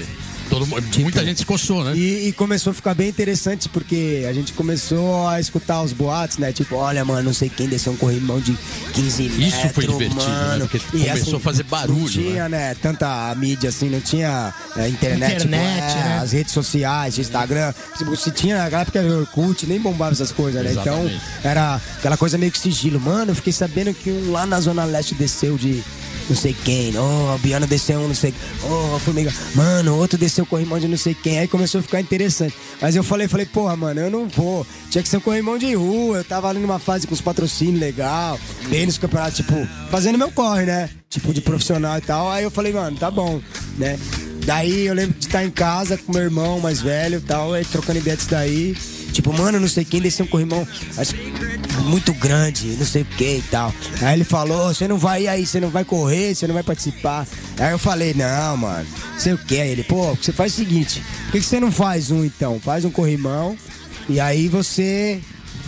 [0.48, 1.92] Todo mu- muita gente se coçou, né?
[1.94, 6.38] E, e começou a ficar bem interessante porque a gente começou a escutar os boatos,
[6.38, 6.52] né?
[6.52, 8.56] Tipo, olha, mano, não sei quem desceu um corrimão de
[8.94, 9.46] 15 metros.
[9.46, 10.46] Isso foi divertido, né?
[10.46, 10.66] mano.
[10.66, 12.74] Porque E, começou a fazer barulho, Não tinha, né?
[12.80, 16.18] Tanta mídia assim, não tinha é, internet, tipo, Internet, é, né?
[16.22, 17.74] as redes sociais, Instagram.
[17.98, 20.70] Tipo, se tinha, naquela época era Orkut, nem bombava essas coisas, né?
[20.70, 21.14] Exatamente.
[21.14, 22.98] Então, era aquela coisa meio que sigilo.
[22.98, 25.84] Mano, eu fiquei sabendo que um lá na Zona Leste desceu de
[26.28, 26.96] não sei quem.
[26.96, 28.34] Oh, a Biana desceu um, não sei.
[28.62, 29.32] Oh, a Formiga.
[29.54, 31.38] Mano, outro desceu corrimão de não sei quem.
[31.38, 32.54] Aí começou a ficar interessante.
[32.80, 34.66] Mas eu falei, falei, porra, mano, eu não vou.
[34.90, 36.18] Tinha que ser um corrimão de rua.
[36.18, 38.38] Eu tava ali numa fase com os patrocínios legal.
[38.68, 39.54] Bem nos campeonatos, tipo,
[39.90, 40.90] fazendo meu corre, né?
[41.08, 42.30] Tipo, de profissional e tal.
[42.30, 43.40] Aí eu falei, mano, tá bom,
[43.76, 43.98] né?
[44.44, 47.64] Daí eu lembro de estar em casa com meu irmão mais velho e tal, aí
[47.66, 48.74] trocando ideia disso daí.
[49.18, 50.64] Tipo, mano, não sei quem desceu um corrimão
[51.86, 53.74] muito grande, não sei o que e tal.
[54.00, 57.26] Aí ele falou, você não vai aí, você não vai correr, você não vai participar.
[57.58, 58.86] Aí eu falei, não, mano,
[59.18, 59.60] sei o que.
[59.60, 62.60] Aí ele, pô, você faz o seguinte, por que, que você não faz um então?
[62.60, 63.56] Faz um corrimão
[64.08, 65.20] e aí você.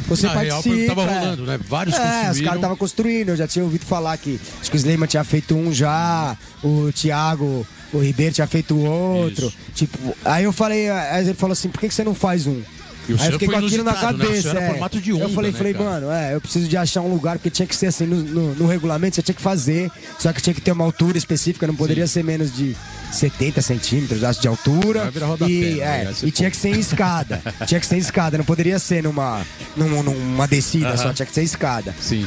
[0.07, 0.95] Você Na real, participa.
[0.95, 1.19] tava é.
[1.19, 1.59] rolando, né?
[1.69, 2.45] Vários É, os construíram.
[2.45, 5.57] caras estavam construindo, eu já tinha ouvido falar que acho que o Sleiman tinha feito
[5.57, 9.49] um já, o Thiago, o Ribeiro tinha feito outro.
[9.49, 9.57] Isso.
[9.75, 12.63] Tipo, aí eu falei, aí ele falou assim, por que, que você não faz um?
[13.11, 14.01] E o aí eu fiquei com aquilo na né?
[14.01, 14.49] Cabeça.
[14.51, 14.71] era é.
[14.71, 15.85] formato de eu onda, falei, né, falei, cara?
[15.85, 18.55] mano, é, eu preciso de achar um lugar, porque tinha que ser assim, no, no-
[18.55, 21.75] no regulamento você tinha que fazer, só que tinha que ter uma altura específica, não
[21.77, 22.77] poderia ser menos de
[23.13, 25.03] 70 centímetros, acho, de altura.
[25.03, 26.05] Vai virar rodapé, e, né?
[26.09, 27.43] é, ser e tinha que ser em escada.
[27.67, 29.45] tinha que ser em escada, não poderia ser numa,
[29.77, 31.15] num- numa descida só, Aham.
[31.15, 31.95] tinha que ser escada.
[32.01, 32.27] Sim.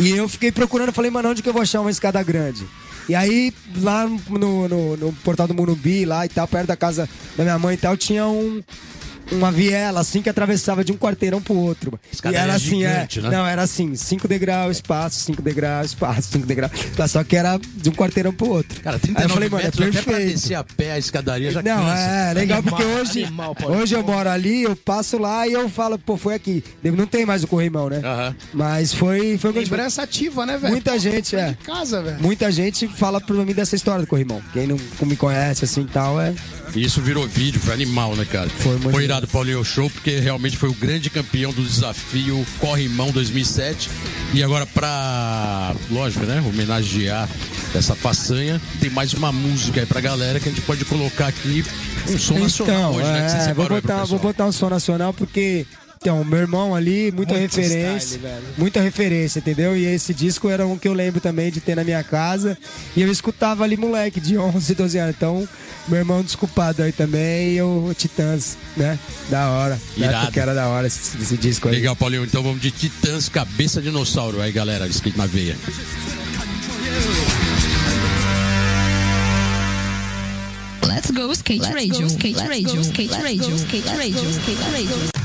[0.00, 2.64] E eu fiquei procurando, falei, mano, onde que eu vou achar uma escada grande?
[3.08, 7.08] E aí, lá no, no- no portal do Morumbi, lá e tal, perto da casa
[7.36, 8.62] da minha mãe e tal, tinha um,
[9.32, 11.98] uma viela assim que atravessava de um quarteirão pro outro.
[12.10, 13.22] E Escadaria era assim, gigante, é.
[13.22, 13.30] né?
[13.30, 16.72] Não, era assim, cinco degraus, espaço, cinco degraus, espaço, cinco degraus.
[16.96, 18.80] Tá, Só que era de um quarteirão pro outro.
[18.80, 20.34] Cara, Aí 39 eu falei, mano, é metros até pra perfeito.
[20.34, 21.98] descer a pé a escadaria já Não, cansa.
[22.00, 25.68] é legal Animal, porque hoje, animal, hoje eu moro ali, eu passo lá e eu
[25.68, 26.62] falo, pô, foi aqui.
[26.82, 28.00] Não tem mais o corrimão, né?
[28.52, 30.72] Mas foi, foi Lembrança ativa, né, velho?
[30.72, 31.48] Muita Pô, gente, foi é.
[31.50, 32.20] de casa, velho.
[32.20, 34.42] Muita gente fala pra mim dessa história do corrimão.
[34.52, 36.34] Quem não me conhece assim e tal, é.
[36.74, 38.48] E isso virou vídeo, foi animal, né, cara?
[38.48, 43.90] Foi muito irado Paulinho Show, porque realmente foi o grande campeão do desafio Corrimão 2007.
[44.34, 47.28] E agora, pra, lógico, né, homenagear
[47.74, 51.64] essa façanha, tem mais uma música aí pra galera que a gente pode colocar aqui
[52.08, 53.48] um som nacional Então, hoje, né?
[53.50, 55.66] É, vou aí pro botar, vou botar um som nacional porque.
[56.02, 58.16] Então, meu irmão ali, muita Muito referência.
[58.16, 59.76] style, muita referência, entendeu?
[59.76, 62.58] E esse disco era um que eu lembro também de ter na minha casa.
[62.96, 65.14] E eu escutava ali, moleque, de 11, 12 anos.
[65.16, 65.48] Então,
[65.86, 67.52] meu irmão desculpado aí também.
[67.52, 68.98] E eu, Titãs, né?
[69.30, 69.80] Da hora.
[69.96, 70.32] Irado.
[70.32, 71.76] que era da hora esse, esse disco aí.
[71.76, 72.24] Legal, Paulinho.
[72.24, 74.88] Então vamos de Titãs, Cabeça Dinossauro aí, galera.
[74.88, 75.56] Skate na veia.
[80.84, 85.21] Let's go skate radio, skate radio, skate radio, skate radio, skate radio.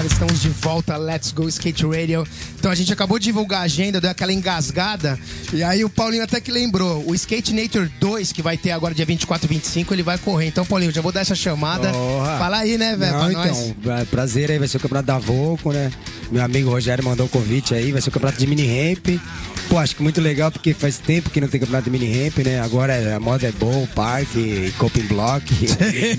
[0.00, 2.26] Galera, estamos de volta, Let's Go Skate Radio.
[2.58, 5.18] Então a gente acabou de divulgar a agenda, deu aquela engasgada.
[5.52, 8.94] E aí o Paulinho até que lembrou, o Skate Nature 2, que vai ter agora
[8.94, 10.46] dia 24 e 25, ele vai correr.
[10.46, 11.92] Então, Paulinho, já vou dar essa chamada.
[12.38, 13.12] Fala aí, né, velho?
[13.12, 14.00] Pra então, nós.
[14.00, 15.90] é, prazer aí, vai ser o campeonato da Volco, né?
[16.32, 19.20] Meu amigo Rogério mandou o convite aí, vai ser o campeonato de mini ramp.
[19.68, 22.38] Pô, acho que muito legal porque faz tempo que não tem campeonato de mini ramp,
[22.38, 22.60] né?
[22.60, 25.44] Agora é- a moda é bowl, parque, coping block.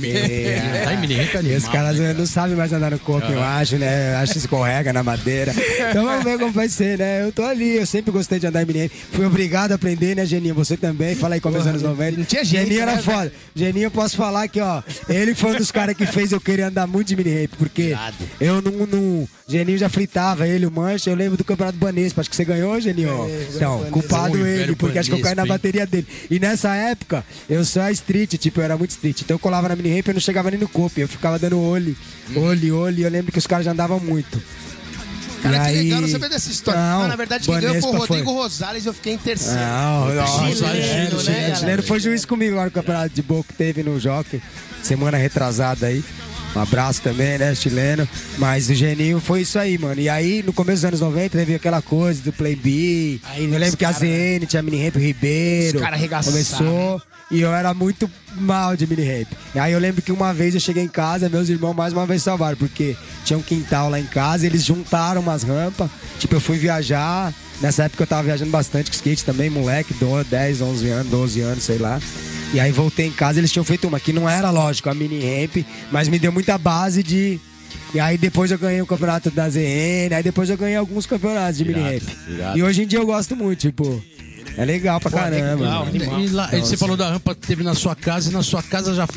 [0.01, 2.99] É, Tá em mini ramp é E os caras né, não sabem mais andar no
[2.99, 4.13] coping, eu acho, né?
[4.13, 5.53] Eu acho que escorrega na madeira.
[5.89, 7.23] Então vamos ver como vai ser, né?
[7.23, 8.91] Eu tô ali, eu sempre gostei de andar em mini ramp.
[9.11, 10.55] Fui obrigado a aprender, né, Geninho?
[10.55, 12.17] Você também, fala aí como os anos 90.
[12.17, 13.31] não tinha jeito, Geninho era né, foda.
[13.55, 16.63] Geninho, eu posso falar que, ó, ele foi um dos caras que fez eu querer
[16.63, 18.15] andar muito de mini ramp, porque Irado.
[18.39, 19.27] eu não, não.
[19.47, 21.09] Geninho já fritava, ele, o Mancha.
[21.09, 23.29] Eu lembro do Campeonato Banespa, acho que você ganhou, Geninho?
[23.53, 26.07] então, culpado Oi, ele, porque acho que eu caí na Banespa, bateria dele.
[26.29, 29.21] E nessa época, eu só street, tipo, eu era muito street.
[29.21, 31.01] Então eu colava na mini ramp e eu não chegava nem no coping.
[31.01, 31.95] Eu ficava dando olho,
[32.29, 32.39] Hum.
[32.43, 32.99] olho, olho.
[32.99, 34.41] E eu lembro que os caras já andavam muito.
[35.41, 36.79] Cara, E que aí- legal não saber dessa história.
[36.79, 38.17] Não, Não, na verdade, quem ganhou foi o Banespa foi.
[38.19, 39.59] Rodrigo Rosales e eu fiquei em terceiro.
[39.59, 43.53] Não, não, Chileno, chileno, né, chileno, foi juiz comigo lá no campeonato de boa que
[43.53, 44.39] teve no Jockey,
[44.83, 46.03] semana retrasada aí.
[46.55, 48.07] Um abraço também, né, chileno.
[48.37, 49.99] Mas o Geninho foi isso aí, mano.
[50.01, 53.19] E aí, no começo dos anos 90, teve aquela coisa do Play B.
[53.23, 55.77] Aí, eu lembro que a cara- ZN tinha mini ramp Ribeiro.
[55.77, 56.33] Os cara arregaçaram.
[56.33, 57.01] Começou.
[57.31, 59.27] E eu era muito mal de mini ramp.
[59.55, 62.05] E aí eu lembro que uma vez eu cheguei em casa, meus irmãos mais uma
[62.05, 65.89] vez salvaram, porque tinha um quintal lá em casa, eles juntaram umas rampas.
[66.19, 67.33] Tipo, eu fui viajar.
[67.61, 71.39] Nessa época eu tava viajando bastante com skate também, moleque, do- 10, 11 anos, 12
[71.41, 72.01] anos, sei lá.
[72.53, 75.19] E aí voltei em casa, eles tinham feito uma que não era lógico, a mini
[75.19, 77.39] ramp, mas me deu muita base de
[77.93, 81.57] e aí depois eu ganhei o campeonato da ZN, aí depois eu ganhei alguns campeonatos
[81.57, 82.57] de mini irado.
[82.57, 84.03] E hoje em dia eu gosto muito, tipo,
[84.57, 85.85] é legal pra caramba.
[85.91, 86.19] legal.
[86.21, 88.43] E lá, Então, você assim- falou da rampa que teve na sua casa e na
[88.43, 89.07] sua casa já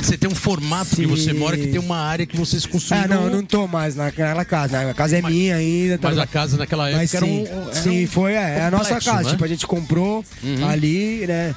[0.00, 1.06] você tem um formato que Sim.
[1.06, 3.04] você mora que tem uma área que vocês construíram.
[3.04, 4.78] Ah, não, eu não tô mais naquela casa.
[4.84, 4.90] né?
[4.90, 5.98] A casa é minha ainda.
[5.98, 8.58] tá Mas a casa naquela época Mas era sim, um, era sim, um foi, é,
[8.58, 9.24] é a nossa complexo, casa.
[9.24, 9.30] né?
[9.32, 10.24] Tipo, a gente comprou
[10.70, 11.54] ali, né?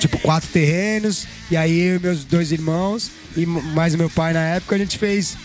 [0.00, 1.26] Tipo, quatro terrenos.
[1.50, 4.78] E aí eu e meus dois irmãos e mais o meu pai na época, a
[4.78, 5.36] gente fez,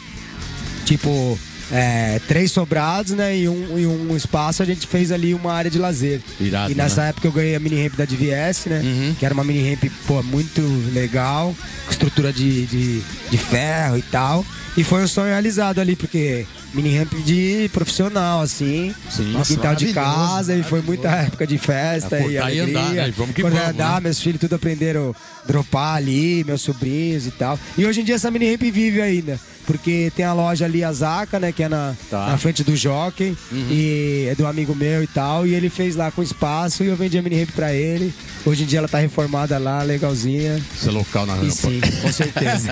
[0.86, 1.38] tipo,
[1.76, 3.36] é, três sobrados, né?
[3.36, 6.22] E um, e um espaço a gente fez ali uma área de lazer.
[6.40, 7.10] Irado, e nessa né?
[7.10, 8.82] época eu ganhei a mini ramp da DVS, né?
[8.84, 9.16] Uhum.
[9.18, 10.62] Que era uma mini ramp, pô, muito
[10.94, 11.56] legal,
[11.86, 14.46] com estrutura de, de, de ferro e tal.
[14.78, 19.32] E foi um sonho realizado ali, porque mini ramp de profissional, assim, Sim.
[19.34, 22.64] no quintal de casa, e foi muita época de festa É, e alegria.
[22.80, 23.14] andar, né?
[23.16, 24.00] Vamos que vamos, andar, né?
[24.02, 27.60] meus filhos tudo aprenderam a dropar ali, meus sobrinhos e tal.
[27.78, 29.40] E hoje em dia essa mini ramp vive ainda.
[29.66, 31.54] Porque tem a loja ali, a Zaca, né?
[31.54, 32.26] Que é na, Tá.
[32.26, 32.32] Uhum.
[32.32, 33.34] na frente do Jockey.
[33.72, 35.48] E é do amigo meu e tal.
[35.48, 38.14] E ele fez lá com espaço e eu vendi a mini ramp pra ele.
[38.46, 40.62] Hoje em dia ela tá reformada lá, legalzinha.
[40.76, 41.46] Esse local na rampa.
[41.48, 42.70] E sim, com certeza.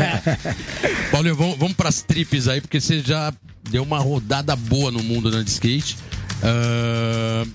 [1.11, 3.33] Paulinho, vamos, vamos pras trips aí, porque você já
[3.69, 5.97] deu uma rodada boa no mundo né, de skate.
[6.43, 7.45] Ah,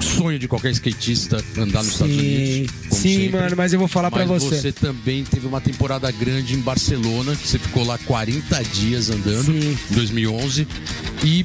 [0.00, 2.70] sonho de qualquer skatista andar nos Estados Sim, Unidos.
[2.88, 3.40] como sim sempre.
[3.40, 4.60] mano, mas eu vou falar pra Mas você.
[4.60, 9.44] você também teve uma temporada grande em Barcelona, que você ficou lá 40 dias andando,
[9.44, 9.76] Sim.
[9.90, 10.66] em 2011.
[11.24, 11.44] E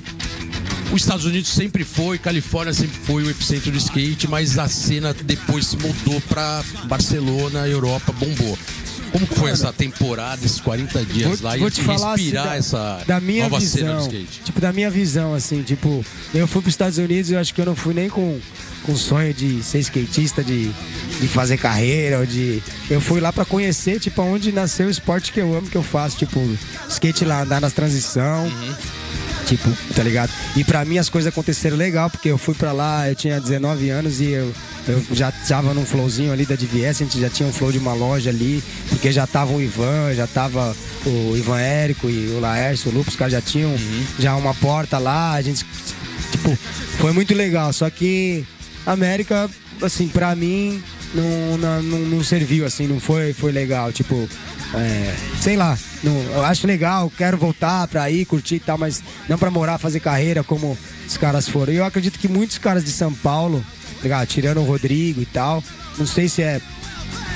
[0.91, 5.13] os Estados Unidos sempre foi, Califórnia sempre foi o epicentro do skate, mas a cena
[5.13, 8.57] depois se mudou pra Barcelona, Europa, bombou.
[9.13, 12.45] Como foi essa temporada, esses 40 dias Vou, lá vou e te falar assim, inspirar
[12.45, 14.41] da, essa da minha nova visão, skate?
[14.43, 17.53] tipo da minha visão assim, tipo, eu fui para os Estados Unidos e eu acho
[17.53, 18.39] que eu não fui nem com
[18.83, 20.69] com sonho de ser skatista, de,
[21.19, 25.31] de fazer carreira, ou de eu fui lá para conhecer, tipo, onde nasceu o esporte
[25.31, 26.39] que eu amo, que eu faço, tipo,
[26.89, 28.51] skate lá, andar nas transição.
[29.45, 30.31] Tipo, tá ligado?
[30.55, 33.89] E pra mim as coisas aconteceram legal, porque eu fui pra lá, eu tinha 19
[33.89, 34.53] anos e eu,
[34.87, 37.77] eu já tava num flowzinho ali da DVS, a gente já tinha um flow de
[37.77, 40.75] uma loja ali, porque já tava o Ivan, já tava
[41.05, 43.73] o Ivan Érico e o Laércio, o Lupus, os caras já tinham
[44.17, 45.65] já uma porta lá, a gente,
[46.31, 46.57] tipo,
[46.99, 47.73] foi muito legal.
[47.73, 48.45] Só que
[48.85, 49.49] América,
[49.81, 50.81] assim, pra mim,
[51.13, 53.91] não, não, não, não serviu, assim, não foi, foi legal.
[53.91, 54.27] Tipo,
[54.75, 59.03] é, sei lá, não, eu acho legal, quero voltar pra ir, curtir e tal, mas
[59.29, 61.71] não pra morar, fazer carreira como os caras foram.
[61.71, 63.63] E eu acredito que muitos caras de São Paulo,
[63.97, 64.27] tá ligado?
[64.27, 65.63] tirando o Rodrigo e tal,
[65.97, 66.59] não sei se é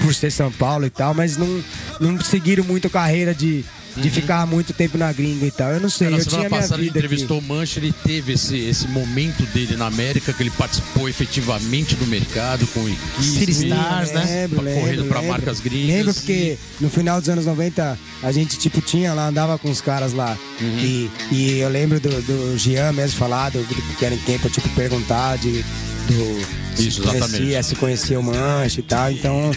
[0.01, 1.63] por ser São Paulo e tal, mas não,
[1.99, 3.63] não seguiram muito carreira de,
[4.01, 5.71] de ficar muito tempo na gringa e tal.
[5.71, 7.05] Eu não sei, Na eu semana tinha minha passada ele vida aqui.
[7.05, 11.95] entrevistou o Mancha, ele teve esse, esse momento dele na América, que ele participou efetivamente
[11.95, 13.25] do mercado com equipes.
[13.25, 14.47] City Stars, né?
[14.49, 15.23] Lembro, Correndo lembro.
[15.23, 15.95] marcas gringas.
[15.95, 19.81] Lembro porque no final dos anos 90 a gente tipo tinha lá, andava com os
[19.81, 20.37] caras lá.
[20.61, 20.79] Uhum.
[20.79, 23.63] E, e eu lembro do, do Jean mesmo falar, do
[23.99, 25.63] Karen Camp, tipo, perguntar de.
[26.07, 27.37] Do, Isso, se exatamente.
[27.37, 29.11] conhecia, se conhecia o Mancha e tal.
[29.11, 29.51] Então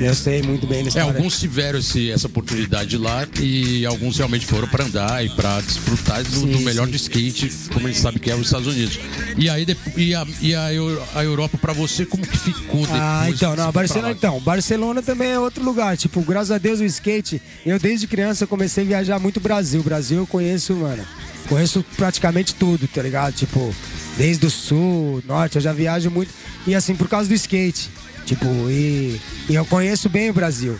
[0.00, 4.46] eu sei muito bem da É, alguns tiveram esse, essa oportunidade lá e alguns realmente
[4.46, 6.90] foram pra andar e pra desfrutar do, Sim, do melhor sim.
[6.92, 8.98] de skate, como a gente sabe que é os Estados Unidos.
[9.36, 10.66] E aí e a, e a,
[11.14, 13.00] a Europa pra você, como que ficou depois?
[13.00, 15.96] Ah, então, não, Barcelona, então, Barcelona também é outro lugar.
[15.96, 19.82] Tipo, graças a Deus o skate, eu desde criança comecei a viajar muito Brasil.
[19.82, 21.04] Brasil eu conheço, mano,
[21.48, 23.34] conheço praticamente tudo, tá ligado?
[23.34, 23.74] Tipo,
[24.16, 26.32] desde o sul, norte, eu já viajo muito.
[26.66, 27.90] E assim, por causa do skate.
[28.24, 30.78] Tipo, e, e eu conheço bem o Brasil.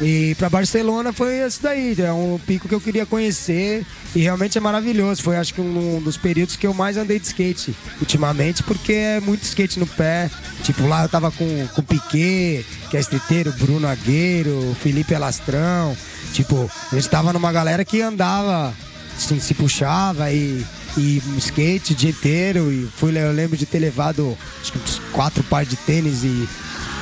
[0.00, 4.56] E pra Barcelona foi isso daí, é um pico que eu queria conhecer e realmente
[4.56, 5.22] é maravilhoso.
[5.22, 9.20] Foi acho que um dos períodos que eu mais andei de skate ultimamente, porque é
[9.20, 10.30] muito skate no pé.
[10.62, 15.96] Tipo, lá eu tava com, o Piquet, que é streeteiro, Bruno Agueiro, Felipe Alastrão.
[16.32, 18.72] Tipo, a gente tava numa galera que andava,
[19.16, 20.64] assim, se puxava e,
[20.98, 22.72] e skate o dia inteiro.
[22.72, 26.48] E fui, eu lembro de ter levado acho que uns quatro pares de tênis e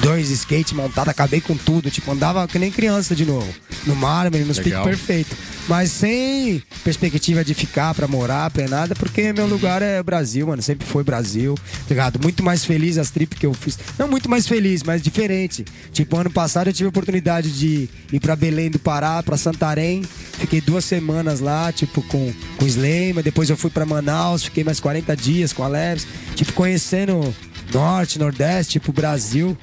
[0.00, 1.90] dois skate montados, acabei com tudo.
[1.90, 3.48] Tipo, andava que nem criança de novo.
[3.86, 5.36] No mármore, nos picos perfeitos.
[5.68, 10.62] Mas sem perspectiva de ficar pra morar, pra nada, porque meu lugar é Brasil, mano.
[10.62, 11.54] Sempre foi Brasil.
[11.56, 12.20] tá Ligado?
[12.22, 13.78] Muito mais feliz as trips que eu fiz.
[13.98, 15.64] Não muito mais feliz, mas diferente.
[15.92, 20.02] Tipo, ano passado eu tive a oportunidade de ir pra Belém do Pará, pra Santarém.
[20.38, 23.22] Fiquei duas semanas lá, tipo, com, com Slema.
[23.22, 26.06] Depois eu fui pra Manaus, fiquei mais 40 dias com a Leves.
[26.36, 27.34] Tipo, conhecendo
[27.72, 29.56] Norte, Nordeste, tipo, Brasil.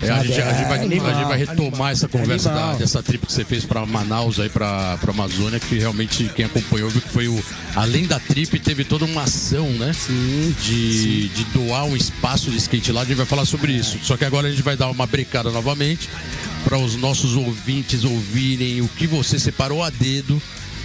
[0.00, 0.28] É, a, sabe?
[0.28, 1.32] gente, a gente vai, É a gente vai animal.
[1.32, 2.72] retomar essa conversa Animal.
[2.72, 6.88] da- dessa trip que você fez pra Manaus aí pra Amazônia, que realmente quem acompanhou
[6.90, 7.42] viu que foi o.
[7.74, 9.92] Além da trip, teve toda uma ação, né?
[9.92, 10.54] Sim.
[10.62, 13.98] De, de doar um espaço de skate lá, a gente vai falar sobre isso.
[14.02, 16.08] Só que agora a gente vai dar uma brecada novamente
[16.64, 20.40] para os nossos ouvintes ouvirem o que você separou a dedo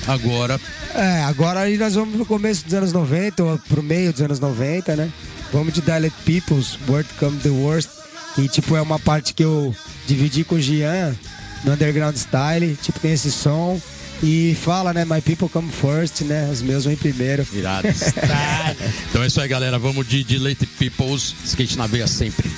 [0.07, 0.59] agora.
[0.95, 4.39] É, agora aí nós vamos no começo dos anos 90, ou pro meio dos anos
[4.39, 5.09] 90, né?
[5.51, 7.89] Vamos de Dialect Peoples, Word Come the Worst,
[8.35, 9.75] que tipo é uma parte que eu
[10.07, 11.15] dividi com o Gian
[11.63, 13.79] no Underground Style, tipo tem esse som
[14.21, 16.49] e fala, né, My People Come First, né?
[16.49, 17.45] Os meus vêm primeiro.
[17.51, 17.89] Irado.
[19.09, 19.77] então é isso aí, galera.
[19.77, 22.49] Vamos de, de Late Peoples, skate na veia sempre.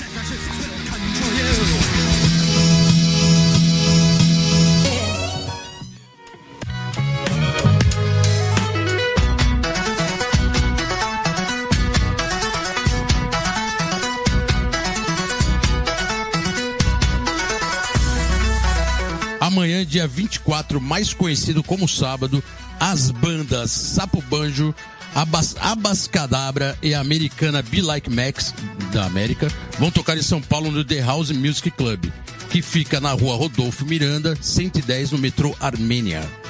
[19.86, 22.44] Dia 24, mais conhecido como sábado,
[22.80, 24.74] as bandas Sapo Banjo,
[25.14, 28.54] Abas, Abascadabra e a americana Be Like Max,
[28.92, 29.48] da América,
[29.80, 32.06] vão tocar em São Paulo no The House Music Club,
[32.50, 36.45] que fica na rua Rodolfo Miranda, 110, no metrô Armênia.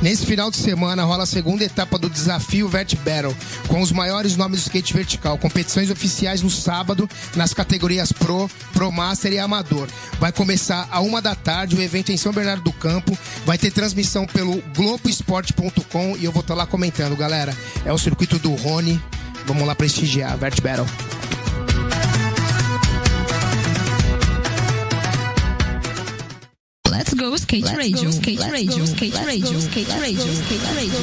[0.00, 4.36] Nesse final de semana rola a segunda etapa do desafio Vert Battle, com os maiores
[4.36, 5.38] nomes do skate vertical.
[5.38, 9.88] Competições oficiais no sábado, nas categorias Pro, Pro Master e Amador.
[10.20, 13.16] Vai começar a uma da tarde, o evento em São Bernardo do Campo.
[13.44, 17.56] Vai ter transmissão pelo Globoesporte.com e eu vou estar lá comentando, galera.
[17.84, 19.00] É o circuito do Rony.
[19.46, 20.86] Vamos lá prestigiar Vert Battle.
[26.98, 30.98] Let's go skate radio, skate radio, skate radio, skate radio, skate radio.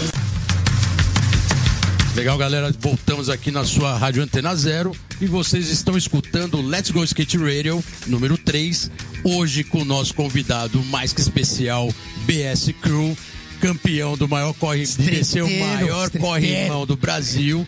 [2.17, 2.69] Legal, galera.
[2.77, 7.81] Voltamos aqui na sua Rádio Antena Zero e vocês estão escutando Let's Go Skate Radio
[8.07, 8.91] número 3.
[9.23, 11.89] Hoje com o nosso convidado mais que especial,
[12.25, 13.17] BS Crew,
[13.61, 17.65] campeão do maior corre, de ser o maior corrimão do Brasil,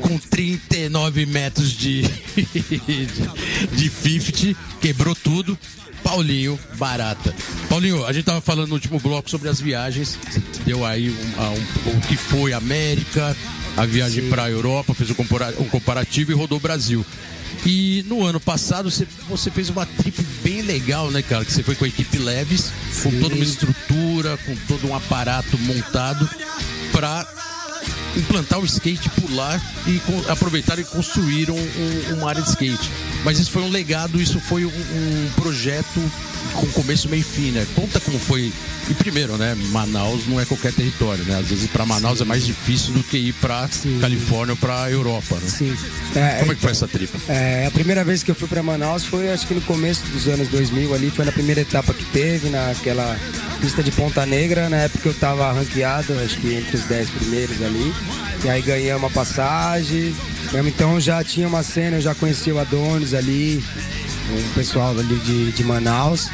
[0.00, 2.02] com 39 metros de,
[3.76, 5.56] de 50, quebrou tudo.
[6.02, 7.34] Paulinho Barata.
[7.68, 10.18] Paulinho, a gente tava falando no último bloco sobre as viagens.
[10.28, 13.36] Você deu aí um, um, o que foi América,
[13.76, 17.04] a viagem para a Europa, fez um, compara um comparativo e rodou o Brasil.
[17.64, 21.44] E no ano passado você, você, fez uma trip bem legal, né, cara?
[21.44, 22.72] Que você foi com a equipe Leves,
[23.02, 26.28] com toda uma estrutura, com todo um aparato montado
[26.92, 27.26] para
[28.16, 32.90] implantar o skate lá e com, aproveitar e construir um, um, uma área de skate.
[33.24, 36.00] Mas isso foi um legado, isso foi um, um projeto
[36.54, 37.66] com começo, meio e fim, né?
[37.74, 38.52] Conta como foi.
[38.88, 39.54] E primeiro, né?
[39.70, 41.38] Manaus não é qualquer território, né?
[41.38, 42.24] Às vezes para Manaus Sim.
[42.24, 43.68] é mais difícil do que ir para
[44.00, 45.48] Califórnia ou para Europa, né?
[45.48, 45.76] Sim.
[46.16, 47.18] É, como é que foi essa tripa?
[47.28, 50.26] É, a primeira vez que eu fui para Manaus foi acho que no começo dos
[50.26, 53.16] anos 2000 ali, foi na primeira etapa que teve, naquela
[53.60, 57.62] pista de Ponta Negra, na época eu tava ranqueado, acho que entre os 10 primeiros
[57.62, 57.92] ali.
[58.44, 60.14] E aí ganhei uma passagem.
[60.66, 63.62] Então já tinha uma cena, eu já conhecia o Adonis ali,
[64.30, 66.28] o pessoal ali de, de Manaus.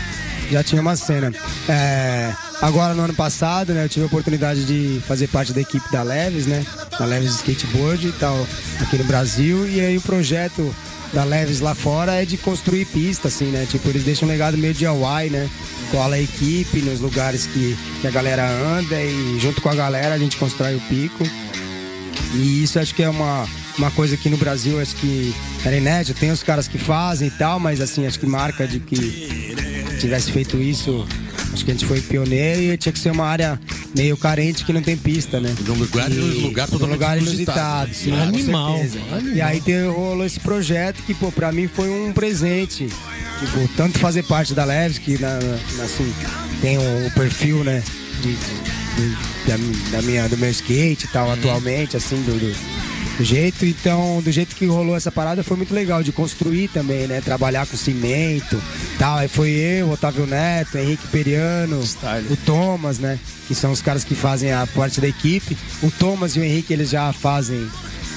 [0.50, 1.32] Já tinha uma cena.
[1.68, 2.32] É,
[2.62, 6.02] agora no ano passado, né, eu tive a oportunidade de fazer parte da equipe da
[6.02, 6.64] Leves, né?
[6.98, 8.46] Da Leves Skateboard e tal,
[8.80, 9.68] aqui no Brasil.
[9.68, 10.72] E aí o projeto
[11.12, 13.66] da Leves lá fora é de construir pista, assim, né?
[13.68, 15.50] Tipo, eles deixam um legado meio de Hawaii, né?
[15.90, 20.14] Cola a equipe nos lugares que, que a galera anda e junto com a galera
[20.14, 21.24] a gente constrói o pico.
[22.36, 25.34] E isso acho que é uma, uma coisa que no Brasil acho que
[25.64, 26.18] era inédito.
[26.18, 29.56] Tem os caras que fazem e tal, mas assim, acho que marca de que
[29.98, 31.06] tivesse feito isso,
[31.52, 33.58] acho que a gente foi pioneiro e tinha que ser uma área
[33.94, 35.54] meio carente que não tem pista, né?
[35.58, 37.94] De um lugar, e, lugar totalmente lugar inusitado.
[37.94, 38.22] Sim, né?
[38.22, 42.88] animal, animal, E aí tem, rolou esse projeto que, pô, pra mim foi um presente.
[43.40, 45.38] Tipo, tanto fazer parte da Leves, que na,
[45.76, 46.10] na, assim,
[46.60, 47.82] tem o, o perfil, né?
[48.22, 48.75] De, de,
[49.46, 49.56] da,
[49.96, 51.34] da, minha, do meu skate e tal, uhum.
[51.34, 53.64] atualmente, assim, do, do, do, jeito.
[53.64, 57.20] Então, do jeito que rolou essa parada, foi muito legal de construir também, né?
[57.20, 58.60] Trabalhar com cimento
[58.98, 59.18] tal.
[59.18, 62.26] Aí foi eu, Otávio Neto, Henrique Periano, Style.
[62.30, 63.18] o Thomas, né?
[63.46, 65.56] Que são os caras que fazem a parte da equipe.
[65.82, 67.68] O Thomas e o Henrique, eles já fazem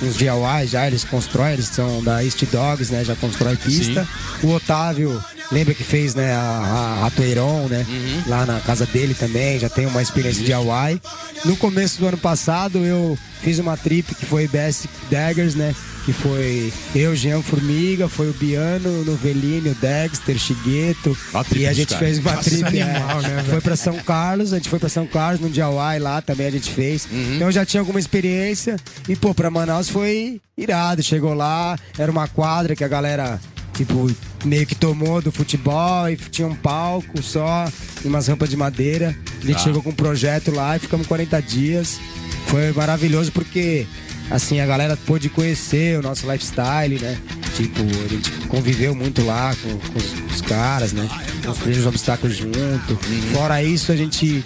[0.02, 3.04] uns DIY, já eles constroem, eles são da East Dogs, né?
[3.04, 4.08] Já constrói pista.
[4.42, 4.48] Sim.
[4.48, 5.22] O Otávio
[5.52, 7.86] lembra que fez né, a, a Tueiron, né?
[7.88, 8.24] Uhum.
[8.28, 11.02] Lá na casa dele também, já tem uma experiência de Hawaii.
[11.46, 15.74] No começo do ano passado eu fiz uma trip que foi Best Daggers, né?
[16.06, 21.16] Que foi eu, Jean Formiga, foi o Biano, o Novelini, o Dexter, Chigueto.
[21.56, 22.64] E a gente fez uma trip.
[22.64, 26.00] Animal, é, né, foi para São Carlos, a gente foi para São Carlos, no Hawaii
[26.00, 27.08] lá também a gente fez.
[27.12, 27.36] Uhum.
[27.36, 28.78] Então já tinha alguma experiência.
[29.08, 31.04] E, pô, pra Manaus foi irado.
[31.04, 33.40] Chegou lá, era uma quadra que a galera
[33.74, 34.12] tipo,
[34.46, 37.68] meio que tomou do futebol e tinha um palco só
[38.04, 39.16] e umas rampas de madeira.
[39.42, 39.60] A gente ah.
[39.60, 42.00] chegou com um projeto lá e ficamos 40 dias.
[42.48, 43.86] Foi maravilhoso porque
[44.30, 47.18] assim a galera pôde conhecer o nosso lifestyle, né?
[47.60, 51.06] Tipo, a gente conviveu muito lá com, com os, os, caras, né?
[51.46, 52.58] Construímos os obstáculos junto.
[52.58, 53.22] Uhum.
[53.34, 54.46] Fora isso, a gente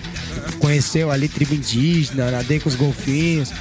[0.58, 3.52] conheceu ali tribo indígena, nadei com os golfinhos.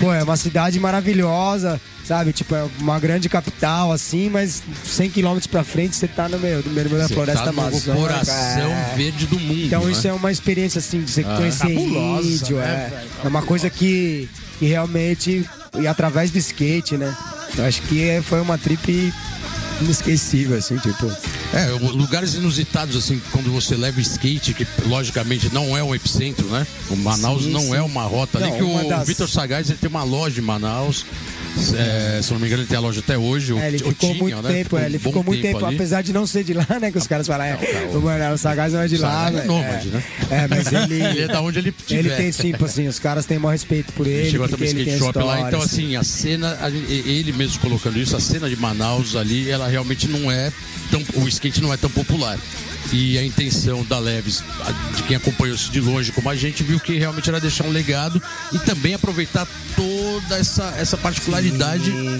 [0.00, 2.32] Pô, é uma cidade maravilhosa sabe?
[2.32, 6.62] Tipo, é uma grande capital, assim, mas 100 quilômetros pra frente você tá no meio,
[6.64, 8.00] no meio da floresta tá amazônica.
[8.00, 8.94] coração é...
[8.96, 9.64] verde do mundo.
[9.64, 9.90] Então né?
[9.90, 13.68] isso é uma experiência, assim, de você ah, conhecer índio, né, é, é uma coisa
[13.68, 14.28] que,
[14.60, 15.44] que realmente,
[15.76, 17.12] e através do skate, né?
[17.58, 19.12] Acho que é, foi uma trip
[19.80, 21.10] inesquecível, assim, tipo.
[21.52, 26.66] É, lugares inusitados, assim, quando você leva skate, que logicamente não é um epicentro, né?
[26.90, 27.74] O Manaus sim, não sim.
[27.74, 29.06] é uma rota não, ali, que o das...
[29.06, 31.04] Vitor Sagaz ele tem uma loja em Manaus.
[31.76, 33.56] É, se não me engano, ele tem a loja até hoje.
[33.58, 34.48] É, ele ficou tinha, muito né?
[34.48, 35.74] tempo, ficou é, ele ficou muito tempo, ali.
[35.74, 36.90] apesar de não ser de lá, né?
[36.90, 37.58] Que os caras falam, é,
[37.92, 39.30] não, o, o Sagaz não é de lá.
[39.30, 40.02] É nômade, né?
[40.30, 40.94] É, mas ele.
[41.02, 42.00] ele é da onde ele tiver.
[42.00, 44.20] Ele tem sim, assim, os caras têm maior respeito por ele.
[44.20, 47.98] ele chegou também skate shop lá, então assim, a cena, a gente, ele mesmo colocando
[47.98, 50.52] isso, a cena de Manaus ali, ela realmente não é
[50.90, 51.02] tão.
[51.22, 52.38] O skate não é tão popular
[52.92, 54.42] e a intenção da Leves,
[54.94, 57.70] de quem acompanhou isso de longe como a gente, viu que realmente era deixar um
[57.70, 58.22] legado
[58.52, 62.18] e também aproveitar toda essa, essa particularidade Sim.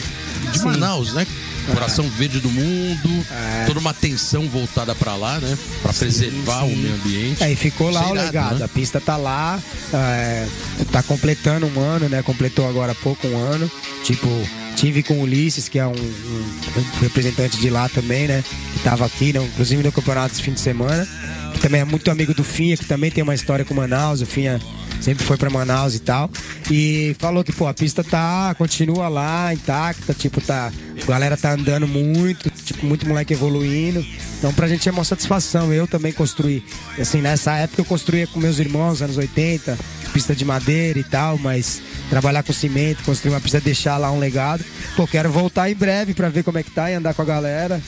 [0.53, 0.65] de.
[0.65, 1.27] Manaus, né?
[1.73, 3.65] Coração verde do mundo, é.
[3.67, 5.59] toda uma atenção voltada para lá, né?
[5.83, 6.73] Para preservar sim.
[6.73, 7.43] o meio ambiente.
[7.43, 8.59] É, e ficou lá o legado.
[8.59, 8.65] Né?
[8.65, 9.61] A pista tá lá,
[9.93, 10.47] é,
[10.93, 12.23] tá completando um ano, né?
[12.23, 13.71] Completou agora há pouco um ano.
[14.05, 14.29] Tipo,
[14.77, 18.45] Tive com o Ulisses, que é um, um representante de lá também, né?
[18.73, 19.43] Que estava aqui, né?
[19.43, 21.09] inclusive no campeonato esse fim de semana.
[21.55, 24.21] que também é muito amigo do Finha, que também tem uma história com Manaus.
[24.21, 24.61] O Finha
[25.01, 26.31] sempre foi para Manaus e tal.
[26.71, 30.71] E falou que, pô, a pista tá, continua lá, intacta, tipo, tá.
[31.03, 34.05] A galera tá andando muito, tipo, muito moleque evoluindo.
[34.39, 35.73] Então pra gente é uma satisfação.
[35.73, 36.63] Eu também construí.
[36.99, 39.79] Assim, nessa época eu construía com meus irmãos, anos 80,
[40.13, 41.81] pista de madeira e tal, mas
[42.11, 44.65] trabalhar com cimento, construir uma pista, deixar lá um legado.
[44.95, 47.25] Pô, quero voltar em breve para ver como é que tá e andar com a
[47.25, 47.81] galera.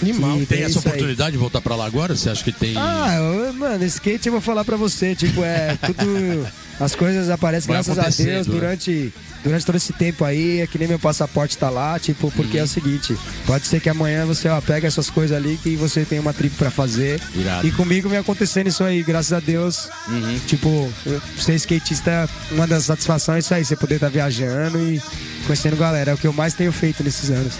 [0.00, 0.40] Animal.
[0.48, 1.32] Tem essa oportunidade aí.
[1.32, 2.14] de voltar pra lá agora?
[2.14, 2.74] Você acha que tem.
[2.76, 5.14] Ah, eu, mano, skate eu vou falar pra você.
[5.14, 6.46] Tipo, é tudo.
[6.80, 8.52] As coisas aparecem, Vai graças a Deus, né?
[8.52, 9.12] durante,
[9.42, 10.60] durante todo esse tempo aí.
[10.60, 12.62] É que nem meu passaporte tá lá, tipo, porque uhum.
[12.62, 13.16] é o seguinte:
[13.46, 16.54] pode ser que amanhã você ó, pega essas coisas ali que você tem uma trip
[16.56, 17.20] pra fazer.
[17.34, 17.66] Irado.
[17.66, 19.88] E comigo vem acontecendo isso aí, graças a Deus.
[20.08, 20.38] Uhum.
[20.46, 20.92] Tipo,
[21.36, 25.02] ser skatista, uma das satisfações é isso aí, você poder estar tá viajando e
[25.46, 26.12] conhecendo galera.
[26.12, 27.54] É o que eu mais tenho feito nesses anos.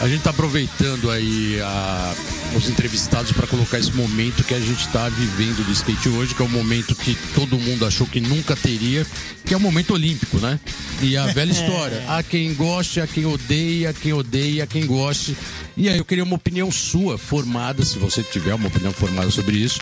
[0.00, 2.14] A gente está aproveitando aí a,
[2.56, 6.42] os entrevistados para colocar esse momento que a gente está vivendo do skate hoje, que
[6.42, 9.06] é o momento que todo mundo achou que nunca teria,
[9.44, 10.58] que é o momento olímpico, né?
[11.02, 12.02] E a velha história.
[12.08, 15.36] Há quem goste, há quem odeia, quem odeia, quem goste.
[15.76, 19.56] E aí eu queria uma opinião sua, formada, se você tiver uma opinião formada sobre
[19.56, 19.80] isso,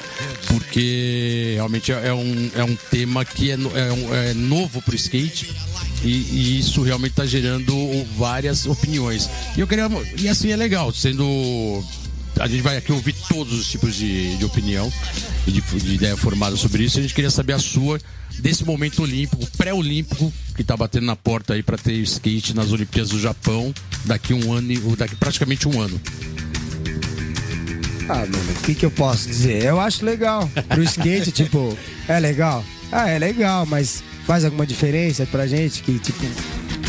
[0.48, 4.96] porque realmente é um, é um tema que é, é, um, é novo para o
[4.96, 5.54] skate
[6.02, 7.74] e, e isso realmente está gerando
[8.16, 9.28] várias opiniões.
[9.56, 9.88] E eu queria.
[10.18, 11.84] E assim é legal, sendo
[12.40, 14.90] a gente vai aqui ouvir todos os tipos de, de opinião
[15.46, 16.98] e de, de, ideia formada sobre isso.
[16.98, 18.00] A gente queria saber a sua
[18.38, 23.10] desse momento olímpico, pré-olímpico, que está batendo na porta aí para ter skate nas Olimpíadas
[23.10, 23.74] do Japão
[24.04, 26.00] daqui um ano, daqui praticamente um ano.
[28.08, 29.64] Ah, mano, o que, que eu posso dizer?
[29.64, 30.50] Eu acho legal.
[30.68, 31.76] Pro skate, tipo,
[32.08, 32.64] é legal?
[32.90, 36.26] Ah, é legal, mas faz alguma diferença pra gente que, tipo,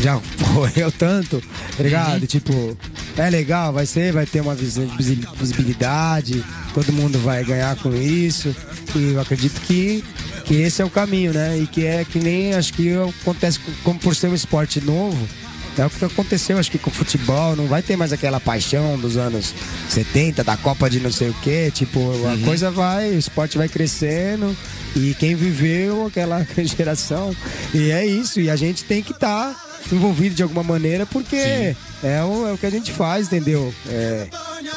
[0.02, 0.20] já
[0.52, 1.42] correu tanto,
[1.76, 2.20] tá ligado?
[2.22, 2.26] Uhum.
[2.26, 2.76] Tipo,
[3.16, 8.54] é legal, vai ser, vai ter uma visibilidade, todo mundo vai ganhar com isso.
[8.94, 10.04] E eu acredito que,
[10.44, 11.58] que esse é o caminho, né?
[11.58, 12.92] E que é que nem acho que
[13.22, 15.28] acontece como por ser um esporte novo.
[15.76, 18.96] É o que aconteceu, acho que com o futebol, não vai ter mais aquela paixão
[18.96, 19.52] dos anos
[19.88, 21.72] 70, da Copa de não sei o quê.
[21.74, 22.42] Tipo, a uhum.
[22.42, 24.56] coisa vai, o esporte vai crescendo
[24.94, 27.34] e quem viveu aquela geração.
[27.74, 31.74] E é isso, e a gente tem que estar tá envolvido de alguma maneira, porque
[32.02, 33.72] é o, é o que a gente faz, entendeu?
[33.88, 34.28] É,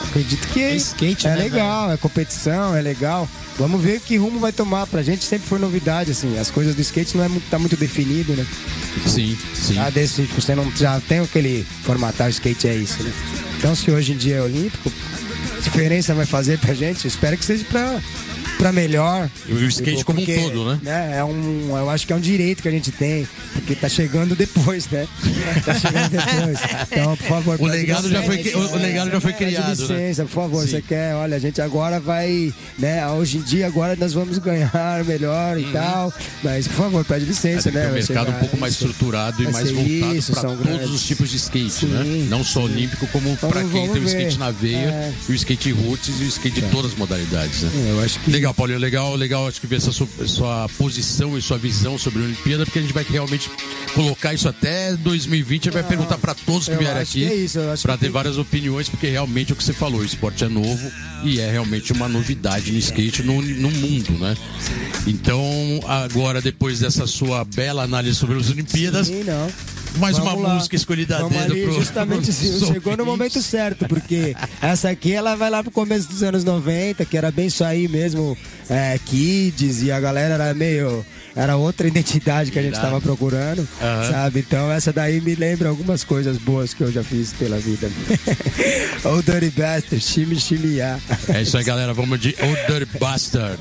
[0.01, 1.93] acredito que é, skate, é né, legal, velho?
[1.93, 3.28] é competição, é legal.
[3.58, 4.86] Vamos ver que rumo vai tomar.
[4.88, 6.38] Pra gente sempre foi novidade, assim.
[6.38, 8.45] As coisas do skate não é muito, tá muito definido, né?
[9.05, 9.78] Sim, sim.
[9.80, 13.12] Ah, desse, você não já tem aquele formatar o skate é isso, né?
[13.58, 14.91] Então se hoje em dia é olímpico,
[15.62, 17.08] diferença vai fazer pra gente?
[17.08, 17.99] Espero que seja pra
[18.58, 19.30] para melhor.
[19.47, 20.80] E o skate como porque, um todo, né?
[20.82, 21.18] né?
[21.18, 24.36] É um, eu acho que é um direito que a gente tem, porque tá chegando
[24.36, 25.08] depois, né?
[25.64, 26.60] Tá chegando depois.
[26.91, 29.72] Então, por favor, o legado já foi o, o legado já foi criado, né?
[29.72, 30.30] licença, né?
[30.30, 30.72] por favor, Sim.
[30.72, 35.03] você quer, olha, a gente agora vai, né, hoje em dia agora nós vamos ganhar
[35.05, 35.72] melhor e uhum.
[35.72, 37.89] tal, mas por favor, pede licença, né?
[37.89, 40.89] o mercado um pouco mais estruturado e mais voltado para todos grandes.
[40.89, 41.88] os tipos de skate, Sim.
[41.88, 42.28] né?
[42.30, 45.14] Não só olímpico, como para quem tem o skate na veia, é.
[45.28, 46.70] o skate roots e o skate de é.
[46.70, 47.72] todas as modalidades, né?
[47.76, 51.37] É, eu acho que Legal, Paulinho, legal, legal acho que ver essa sua, sua, posição
[51.37, 53.49] e sua visão sobre a Olimpíada, porque a gente vai realmente
[53.93, 57.97] colocar isso até 2020, a gente vai perguntar para todos que vieram aqui, é para
[57.97, 58.09] ter tem...
[58.09, 60.91] várias opiniões, porque realmente é o que você falou, o esporte é novo
[61.23, 64.35] e é realmente uma novidade no skate no, no mundo, né?
[65.05, 65.41] Então,
[65.87, 70.53] agora, depois dessa sua bela análise sobre as Olimpíadas, Sim, não mais Vamos uma lá.
[70.55, 75.13] música escolhida Vamos dedo ali, pro, justamente pro chegou no momento certo, porque essa aqui
[75.13, 78.38] ela vai lá pro começo dos anos 90, que era bem isso aí mesmo,
[78.69, 81.05] é, Kids, e a galera era meio
[81.38, 84.11] era outra identidade que a gente estava procurando, uhum.
[84.11, 84.39] sabe?
[84.39, 87.89] Então essa daí me lembra algumas coisas boas que eu já fiz pela vida.
[89.05, 90.38] Old Dirty Bastard, Shimmy
[90.81, 91.93] É isso aí, galera.
[91.93, 93.59] Vamos de Old Dirty Bastard.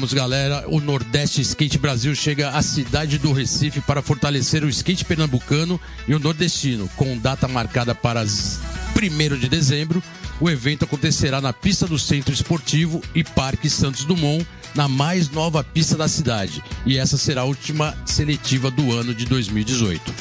[0.00, 0.64] Voltamos, galera.
[0.66, 5.78] O Nordeste Skate Brasil chega à cidade do Recife para fortalecer o skate pernambucano
[6.08, 6.88] e o nordestino.
[6.96, 10.02] Com data marcada para 1 de dezembro,
[10.40, 15.62] o evento acontecerá na pista do Centro Esportivo e Parque Santos Dumont, na mais nova
[15.62, 16.62] pista da cidade.
[16.86, 20.14] E essa será a última seletiva do ano de 2018.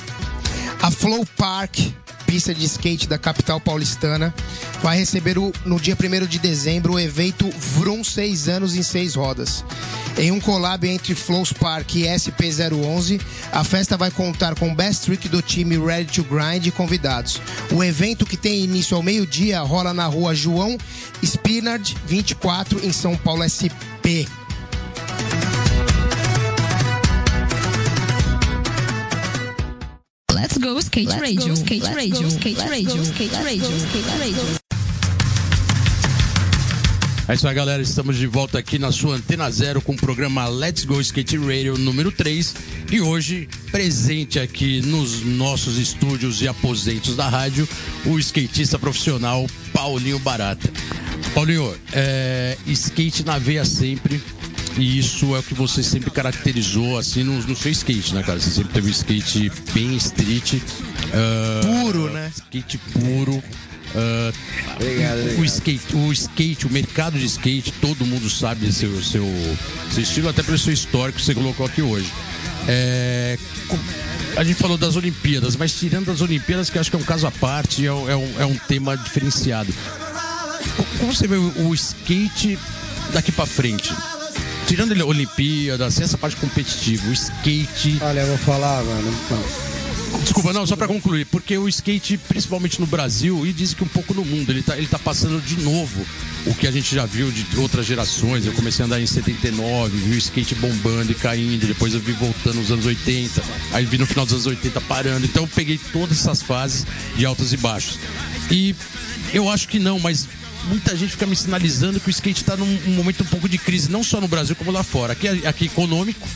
[0.82, 1.80] A Flow Park
[2.30, 4.32] pista de skate da capital paulistana,
[4.84, 9.16] vai receber o, no dia 1 de dezembro o evento Vrum 6 anos em 6
[9.16, 9.66] rodas.
[10.16, 13.20] Em um collab entre Flows Park e SP011,
[13.52, 17.42] a festa vai contar com o best trick do time Ready to Grind e convidados.
[17.72, 20.78] O evento, que tem início ao meio-dia, rola na rua João
[21.24, 24.30] Spinard, 24, em São Paulo, SP.
[30.40, 34.60] Let's go skate radio, skate radio, skate radio, skate radio, skate radio.
[37.28, 37.82] É isso aí, galera.
[37.82, 41.78] Estamos de volta aqui na sua Antena Zero com o programa Let's Go Skate Radio
[41.78, 42.56] número 3.
[42.90, 47.68] E hoje, presente aqui nos nossos estúdios e aposentos da rádio,
[48.06, 50.72] o skatista profissional Paulinho Barata.
[51.34, 54.22] Paulinho, é, skate na veia sempre.
[54.80, 58.40] E isso é o que você sempre caracterizou assim no, no seu skate, né, cara?
[58.40, 60.56] Você sempre teve um skate bem street.
[61.14, 62.32] ah, Puro, né?
[62.36, 63.44] Skate puro.
[63.96, 64.32] ah,
[64.76, 65.46] Obrigado, o obrigado.
[65.46, 69.26] skate, o skate, o mercado de skate, todo mundo sabe seu, seu,
[69.94, 72.10] seu estilo, até pelo seu histórico que você colocou aqui hoje.
[72.68, 73.38] É,
[74.38, 77.04] a gente falou das Olimpíadas, mas tirando das Olimpíadas, que eu acho que é um
[77.04, 79.74] caso à parte, é, um- é um, é um tema diferenciado.
[80.78, 82.58] Co- Como você vê o, o skate
[83.12, 83.92] daqui pra frente?
[84.70, 87.98] Tirando ele, Olimpíada, assim, essa parte competitiva, o skate.
[88.04, 89.12] Olha, eu vou falar, mano.
[90.22, 93.88] Desculpa, não, só pra concluir, porque o skate, principalmente no Brasil, e diz que um
[93.88, 96.06] pouco no mundo, ele tá, ele tá passando de novo
[96.46, 98.46] o que a gente já viu de outras gerações.
[98.46, 102.12] Eu comecei a andar em 79, vi o skate bombando e caindo, depois eu vi
[102.12, 103.42] voltando nos anos 80,
[103.74, 105.26] aí vi no final dos anos 80 parando.
[105.26, 107.98] Então eu peguei todas essas fases de altos e baixos.
[108.52, 108.76] E
[109.34, 110.28] eu acho que não, mas
[110.66, 113.58] muita gente fica me sinalizando que o skate está num um momento um pouco de
[113.58, 115.14] crise, não só no Brasil como lá fora.
[115.14, 116.28] Aqui, aqui econômico,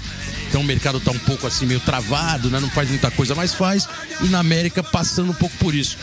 [0.49, 2.59] então o mercado está um pouco assim meio travado, né?
[2.59, 3.87] não faz muita coisa, mas faz.
[4.21, 5.97] E na América passando um pouco por isso.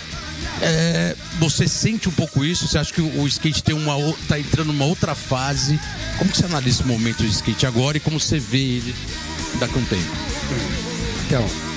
[0.63, 2.67] É, você sente um pouco isso?
[2.67, 5.79] Você acha que o, skate tem uma o- tá entrando numa outra fase?
[6.19, 8.95] Como você analisa esse momento do skate agora e como você vê ele
[9.59, 10.17] daqui a um tempo?
[11.27, 11.70] Então,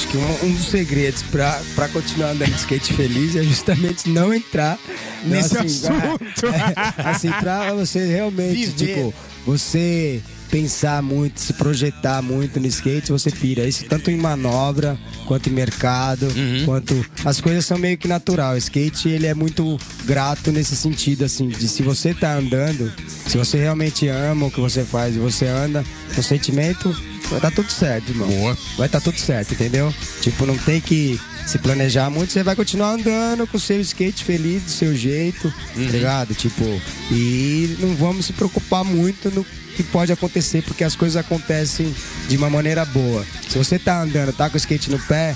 [0.00, 4.08] acho que um, um dos segredos pra, pra continuar andando de skate feliz é justamente
[4.08, 4.78] não entrar
[5.26, 6.46] Nesse assim, assunto.
[6.48, 8.94] é, assim, pra você realmente, Viver.
[8.94, 13.68] tipo, você pensar muito, se projetar muito no skate, você pira.
[13.68, 16.26] Isso tanto em manobra, quanto em mercado,
[16.64, 17.04] quanto.
[17.22, 18.54] As coisas são meio que natural.
[18.54, 22.90] O skate, ele é muito grato nesse sentido, assim, de se você tá andando,
[23.26, 25.84] se você realmente ama o que você faz e você anda
[26.14, 26.96] com sentimento,
[27.28, 28.58] vai dar tudo certo, irmão Boa.
[28.76, 29.92] vai estar tudo certo, entendeu?
[30.20, 34.24] Tipo, não tem que se planejar muito, você vai continuar andando com o seu skate
[34.24, 36.34] feliz do seu jeito, tá ligado?
[36.34, 36.64] Tipo,
[37.10, 39.44] e não vamos se preocupar muito no
[39.76, 41.94] que pode acontecer, porque as coisas acontecem
[42.28, 43.24] de uma maneira boa.
[43.48, 45.34] Se você tá andando, tá com o skate no pé,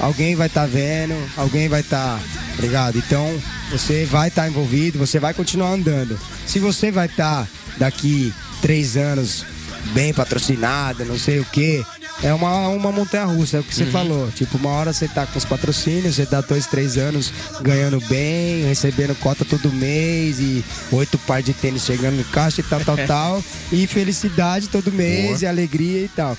[0.00, 2.18] alguém vai estar vendo, alguém vai estar,
[2.56, 2.98] tá ligado?
[2.98, 6.18] Então, você vai estar envolvido, você vai continuar andando.
[6.46, 9.44] Se você vai estar daqui três anos
[9.92, 11.84] bem patrocinada, não sei o que.
[12.22, 14.30] É uma, uma montanha russa, é o que você falou.
[14.30, 18.64] Tipo, uma hora você tá com os patrocínios, você dá dois, três anos ganhando bem,
[18.64, 22.96] recebendo cota todo mês e oito par de tênis chegando no caixa e tal, tal,
[23.06, 23.44] tal.
[23.72, 26.36] E felicidade todo mês e alegria e tal.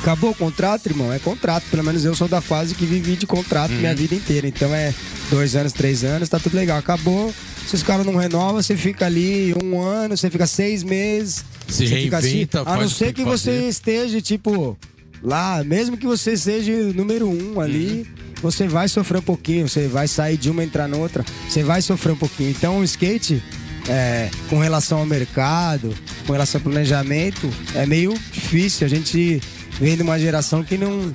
[0.00, 1.10] Acabou o contrato, irmão?
[1.10, 1.64] É contrato.
[1.70, 4.46] Pelo menos eu sou da fase que vivi de contrato minha vida inteira.
[4.46, 4.92] Então é
[5.30, 6.78] dois anos, três anos, tá tudo legal.
[6.78, 7.34] Acabou.
[7.66, 11.42] Se os caras não renovam, você fica ali um ano, você fica seis meses.
[11.68, 14.76] Se você fica reinventa, A faz não ser que que você esteja, tipo,
[15.22, 18.06] lá, mesmo que você seja número um ali,
[18.40, 21.80] você vai sofrer um pouquinho, você vai sair de uma e entrar noutra, você vai
[21.80, 22.50] sofrer um pouquinho.
[22.50, 23.42] Então o skate,
[23.88, 25.94] é, com relação ao mercado,
[26.26, 28.86] com relação ao planejamento, é meio difícil.
[28.86, 29.40] A gente
[29.80, 31.12] vem de uma geração que não.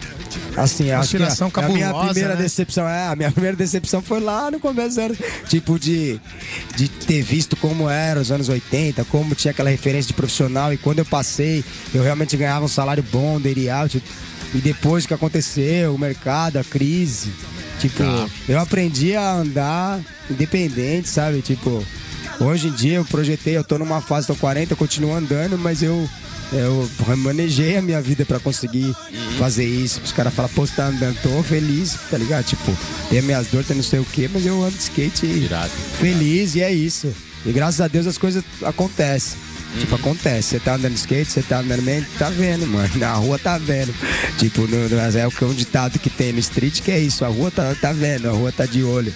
[0.57, 2.41] Assim, acho que a, a minha primeira né?
[2.41, 6.19] decepção é a minha primeira decepção foi lá no começo anos, tipo de
[6.75, 10.77] de ter visto como era os anos 80, como tinha aquela referência de profissional e
[10.77, 14.01] quando eu passei, eu realmente ganhava um salário bom, day out.
[14.53, 17.31] E depois que aconteceu, o mercado, a crise,
[17.79, 18.01] tipo,
[18.47, 19.99] eu aprendi a andar
[20.29, 21.41] independente, sabe?
[21.41, 21.85] Tipo,
[22.39, 25.83] hoje em dia eu projetei, eu tô numa fase, tô 40, eu continuo andando, mas
[25.83, 26.09] eu
[26.51, 28.93] eu manejei a minha vida pra conseguir
[29.37, 30.01] fazer isso.
[30.03, 32.45] Os caras falam, pô, você tá andando, tô feliz, tá ligado?
[32.45, 32.75] Tipo,
[33.09, 35.71] tem minhas dores, tem não sei o quê, mas eu ando de skate Irado.
[35.99, 37.13] feliz e é isso.
[37.45, 39.37] E graças a Deus as coisas acontecem.
[39.79, 40.49] Tipo, acontece.
[40.49, 42.89] Você tá andando de skate, você tá andando bem, tá vendo, mano.
[42.95, 43.93] Na rua tá vendo.
[44.39, 46.99] Tipo, no, no- é o que é um ditado que tem no street que é
[46.99, 47.23] isso.
[47.23, 49.13] A rua tá, tá vendo, a rua tá de olho.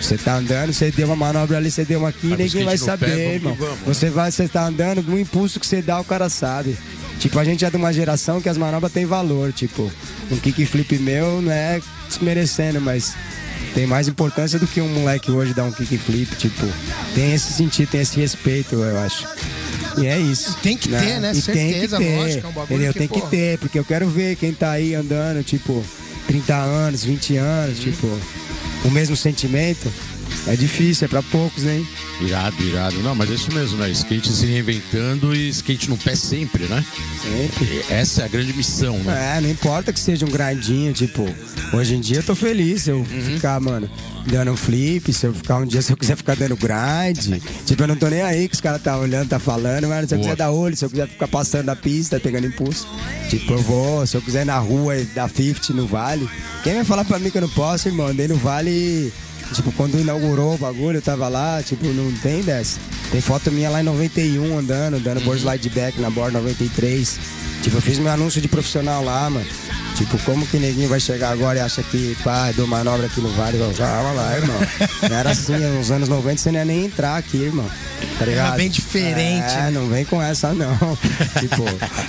[0.00, 2.78] Você tá andando, você deu uma manobra ali, você deu uma aqui, Tá ninguém vai
[2.78, 3.54] pé, saber, vamos que irmão.
[3.54, 3.84] vamos, né?
[3.86, 6.76] Você vai, você tá andando, no impulso que você dá, o cara sabe.
[7.18, 9.90] Tipo, a gente é de uma geração que as manobras têm valor, tipo,
[10.30, 13.14] um kickflip meu não é desmerecendo, mas
[13.74, 16.66] tem mais importância do que um moleque hoje dar um kickflip, tipo,
[17.14, 19.26] tem esse sentido, tem esse respeito, eu acho.
[19.98, 20.54] E é isso.
[20.62, 21.32] Tem que ter, né?
[21.34, 22.18] E Certeza, tem que ter.
[22.20, 22.92] lógico, é um bagulho Entendeu?
[22.92, 25.82] que, tem que ter, porque eu quero ver quem tá aí andando, tipo,
[26.26, 27.40] 30 anos, 20 Uhum.
[27.42, 28.18] anos, tipo,
[28.86, 29.92] o mesmo sentimento.
[30.46, 31.84] É difícil, é pra poucos, né?
[32.20, 32.98] Irado, irado.
[33.00, 33.90] Não, mas é isso mesmo, né?
[33.90, 36.84] Skate se reinventando e skate no pé sempre, né?
[37.22, 37.64] Sempre.
[37.64, 39.36] E essa é a grande missão, né?
[39.36, 41.28] É, não importa que seja um grindinho, tipo,
[41.72, 43.90] hoje em dia eu tô feliz se eu ficar, mano,
[44.26, 47.40] dando um flip, se eu ficar um dia, se eu quiser ficar dando grind.
[47.66, 50.14] Tipo, eu não tô nem aí que os caras tá olhando, tá falando, mas se
[50.14, 50.30] eu Boa.
[50.30, 52.86] quiser dar olho, se eu quiser ficar passando da pista, pegando impulso,
[53.28, 56.28] tipo, eu vou, se eu quiser ir na rua e dar 50 no vale.
[56.62, 58.06] Quem vai falar pra mim que eu não posso, irmão?
[58.06, 59.12] Andei no vale.
[59.54, 62.78] Tipo, quando inaugurou o bagulho, eu tava lá, tipo, não tem dessa.
[63.10, 67.18] Tem foto minha lá em 91 andando, dando board slide back na board 93.
[67.62, 69.46] Tipo, eu fiz meu anúncio de profissional lá, mano.
[69.96, 73.30] Tipo, como que neguinho vai chegar agora e acha que, pá, dou manobra aqui no
[73.30, 73.58] vale?
[73.76, 74.56] Calma lá, irmão.
[75.08, 77.68] Não era assim, nos anos 90 você não ia nem entrar aqui, irmão.
[78.18, 78.56] Tá ligado?
[78.56, 79.70] bem diferente, É, né?
[79.72, 80.76] não vem com essa, não.
[81.40, 81.64] tipo,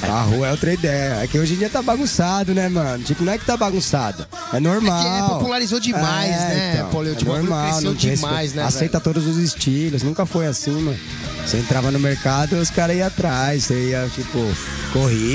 [0.05, 1.23] a rua é outra ideia.
[1.23, 3.03] É que hoje em dia tá bagunçado, né, mano?
[3.05, 4.27] Tipo, não é que tá bagunçado.
[4.53, 5.05] É normal.
[5.05, 7.09] É é, popularizou demais, né, Paulo?
[7.09, 10.03] É Tipo, normal, cresceu demais, né, Aceita todos os estilos.
[10.03, 10.97] Nunca foi assim, mano.
[11.45, 13.63] Você entrava no mercado, os caras iam atrás.
[13.63, 14.39] Você ia, tipo,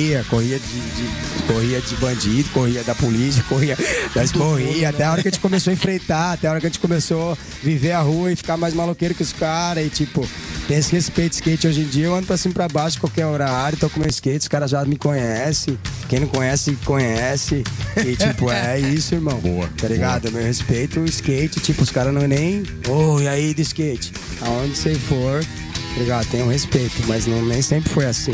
[0.03, 3.77] corria, corria de, de- corria de bandido, corria da polícia, corria,
[4.15, 6.67] das corria, até a hora que a gente começou a enfrentar, até a hora que
[6.67, 9.85] a gente começou a viver a rua e ficar mais maloqueiro que os caras.
[9.87, 10.27] E, tipo,
[10.69, 12.07] tem esse respeito skate hoje em dia.
[12.07, 14.71] Eu ando pra cima e pra baixo, qualquer horário, tô com meu skate, os caras
[14.71, 15.79] já me conhecem.
[16.09, 17.63] Quem não conhece, conhece.
[17.97, 19.39] E, tipo, é isso, irmão.
[19.39, 20.31] Boa, Tá ligado?
[20.33, 22.63] Meu respeito, o skate, tipo, os caras não é nem.
[22.89, 24.13] Ô, e aí do skate?
[24.41, 26.27] Aonde você for, tá ligado?
[26.29, 28.33] Tem um respeito, mas não, nem sempre foi assim,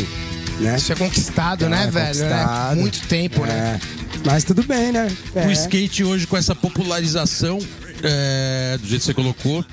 [0.61, 0.77] né?
[0.77, 2.07] Isso é conquistado, É, né, é velho?
[2.07, 2.73] conquistado.
[2.73, 3.81] É muito tempo, né?
[3.83, 4.19] É.
[4.25, 5.11] Mas tudo bem, né?
[5.35, 5.47] É.
[5.47, 7.59] O skate hoje, com essa popularização,
[8.03, 9.65] é, do jeito que você colocou,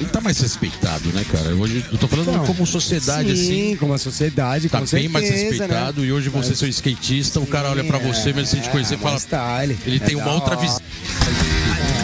[0.00, 1.54] ele tá mais respeitado, né, cara?
[1.56, 3.76] Hoje, eu tô falando Então, como sociedade, Sim, assim.
[3.76, 5.36] como a sociedade, Tá com bem certeza, mais né?
[5.36, 8.60] respeitado e hoje você Mas- ser um skatista, o cara olha pra você, mesmo sem
[8.60, 9.16] te conhecer, e é, fala.
[9.18, 9.78] style.
[9.86, 10.80] Ele É tem uma outra visão.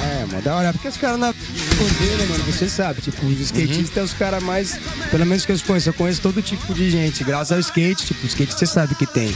[0.03, 0.73] É, mano, da hora.
[0.73, 1.33] Porque os caras na
[1.77, 2.45] poder, né, mano?
[2.45, 4.79] Você sabe, tipo, os skatistas é os caras mais.
[5.11, 5.89] Pelo menos que eu conheço.
[5.89, 7.25] Eu conheço todo tipo de gente.
[7.25, 9.35] Graças ao skate, tipo, o skate você sabe que tem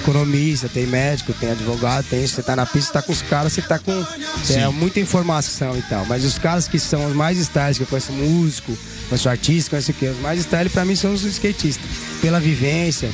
[0.00, 2.34] economista, tem médico, tem advogado, tem isso.
[2.34, 4.06] Você tá na pista, você tá com os caras, você tá com.
[4.50, 6.04] É, muita informação e tal.
[6.06, 8.76] Mas os caras que são os mais styles, que eu conheço músico,
[9.08, 10.08] conheço artista, conheço o quê?
[10.08, 11.84] Os mais styles pra mim são os skatistas.
[12.22, 13.10] Pela vivência,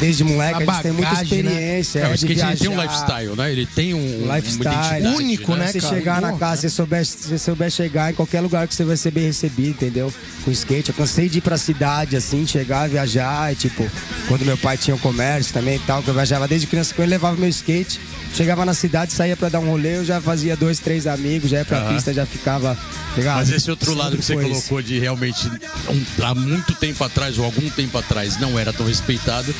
[0.00, 1.50] desde moleque, A tem muita bagagem, né?
[1.52, 1.98] experiência.
[2.00, 2.90] É, o é, de skate ele tem um viajar.
[2.90, 3.52] lifestyle, né?
[3.52, 5.06] Ele tem um, Um lifestyle.
[5.08, 5.94] Único, né, Se cara?
[5.94, 9.10] chegar na casa, se souber, se souber chegar em qualquer lugar que você vai ser
[9.12, 10.12] bem recebido, entendeu?
[10.44, 10.88] Com skate.
[10.88, 13.52] Eu cansei de ir pra cidade, assim, chegar, viajar.
[13.52, 13.88] E, tipo,
[14.28, 17.06] quando meu pai tinha um comércio também e tal, que eu viajava desde criança, quando
[17.06, 18.00] eu levava meu skate.
[18.34, 21.58] Chegava na cidade, saía pra dar um rolê, eu já fazia dois, três amigos, já
[21.58, 21.94] ia pra Aham.
[21.94, 22.76] pista, já ficava.
[23.16, 23.36] Ligado?
[23.36, 25.48] Mas esse outro lado que você colocou de realmente
[25.88, 29.54] um- há muito tempo atrás ou algum tempo atrás não era tão respeitado,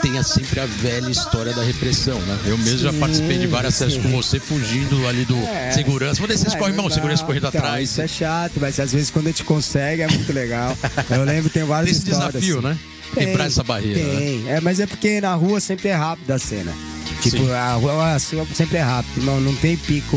[0.00, 2.38] tem a- sempre a velha história da repressão, né?
[2.46, 4.02] Eu mesmo já Sim, participei de várias sim.
[4.02, 5.70] com você fugindo ali do É.
[5.72, 6.18] segurança.
[6.18, 6.94] Vou descer esse não dá.
[6.94, 7.90] segurança correndo Então, atrás.
[7.90, 10.76] Isso é chato, mas às vezes quando a gente consegue é muito legal.
[11.10, 12.42] Eu lembro, tem várias Tem esse histórias.
[12.42, 12.68] desafio, assim.
[12.68, 12.78] né?
[13.14, 14.16] Quebrar essa barreira, né?
[14.18, 16.72] Tem, é, mas é porque na rua sempre é rápido a cena.
[17.20, 17.52] Tipo, Sim.
[17.52, 20.16] a rua assim, sempre é rápido, não, não tem pico.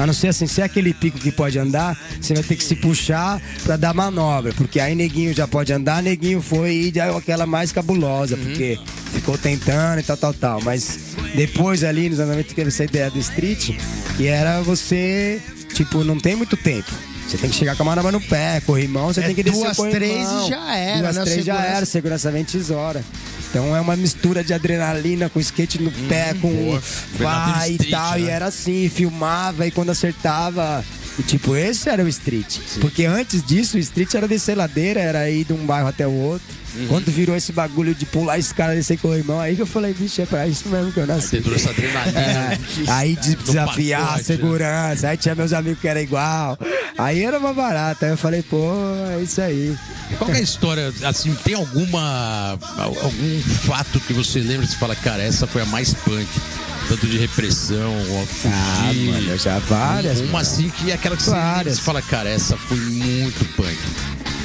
[0.00, 2.62] A não ser assim, se é aquele pico que pode andar, você vai ter que
[2.62, 4.52] se puxar pra dar manobra.
[4.52, 8.42] Porque aí neguinho já pode andar, neguinho foi e já é aquela mais cabulosa, Uhum.
[8.44, 8.78] porque
[9.12, 10.60] ficou tentando e tal, tal, tal.
[10.62, 10.98] Mas
[11.34, 13.70] depois ali, nos 90, teve essa ideia do street,
[14.16, 15.40] que era você,
[15.74, 16.90] tipo, não tem muito tempo.
[17.28, 19.62] Você tem que chegar com a manobra no pé, corrimão, você É tem que descer
[19.74, 21.22] duas, três e já era, Duas, né?
[21.24, 21.76] três já Segurança.
[21.76, 23.04] era, segurança vem tesoura.
[23.50, 26.82] Então é uma mistura de adrenalina com skate no pé, com boa.
[27.18, 28.18] vai e tal.
[28.18, 28.30] E né?
[28.30, 30.84] era assim, filmava e quando acertava.
[31.18, 32.58] E tipo, esse era o street.
[32.80, 36.12] Porque antes disso, o street era descer ladeira, era ir de um bairro até o
[36.12, 36.57] outro.
[36.74, 36.86] Uhum.
[36.88, 39.66] Quando virou esse bagulho de pular esse cara descer com o irmão, aí que eu
[39.66, 41.40] falei, bicho, é pra isso mesmo que eu nasci.
[41.40, 42.20] Toda essa adrenalina.
[42.20, 42.58] É,
[42.88, 46.58] aí de desafiar a pacote, segurança, aí tinha meus amigos que era igual.
[46.96, 48.06] Aí era uma barata.
[48.06, 48.72] Aí eu falei, pô,
[49.18, 49.76] é isso aí.
[50.18, 54.94] Qual é a história, assim, tem alguma algum fato que você lembra e você fala,
[54.96, 56.26] cara, essa foi a mais punk,
[56.88, 57.94] tanto de repressão,
[58.46, 59.10] Ah, fugir.
[59.10, 60.18] mano, já várias.
[60.18, 60.38] uma mano.
[60.38, 61.76] assim que é aquela que Várias.
[61.76, 63.78] você fala, cara, essa foi muito punk.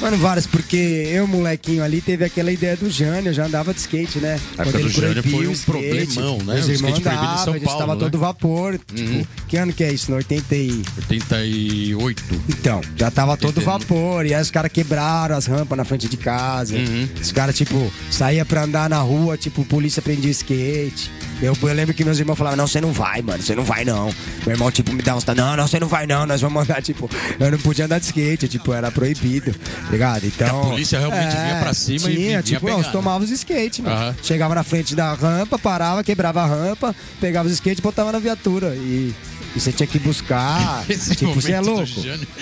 [0.04, 3.80] Mano, várias, porque eu, molequinho ali, teve aquela ideia do Jânio, eu já andava de
[3.80, 4.38] skate, né?
[4.58, 6.54] A época do Jânio foi um skate, problemão, né?
[6.56, 8.00] Meus O irmãos andavam, a gente Paulo, tava né?
[8.00, 8.78] todo vapor.
[8.94, 10.10] Tipo, que ano que é isso?
[10.10, 10.82] No 80 e...
[11.08, 12.22] 88.
[12.50, 13.80] Então, já tava todo Entendendo.
[13.80, 14.26] vapor.
[14.26, 16.76] E aí os caras quebraram as rampas na frente de casa.
[16.76, 17.08] Uhum.
[17.18, 21.10] Os caras, tipo, saía pra andar na rua, tipo, polícia prendia skate.
[21.42, 23.84] Eu, eu lembro que meus irmãos falavam, não, você não vai, mano, você não vai
[23.84, 24.14] não.
[24.46, 25.24] Meu irmão, tipo, me dá uns.
[25.24, 28.06] Não, não, você não vai não, nós vamos andar, tipo, eu não podia andar de
[28.06, 29.54] skate, tipo, era proibido.
[29.94, 30.26] Ligado?
[30.26, 30.62] Então.
[30.62, 32.92] a polícia realmente vinha pra cima e tinha, vinha tipo, nós né?
[32.92, 33.96] tomávamos skate, mano.
[33.96, 34.16] Aham.
[34.22, 38.18] Chegava na frente da rampa, parava, quebrava a rampa, pegava os skate e botava na
[38.18, 38.74] viatura.
[38.74, 39.14] E,
[39.54, 40.84] e você tinha que buscar.
[40.90, 41.86] Esse tipo, você é louco.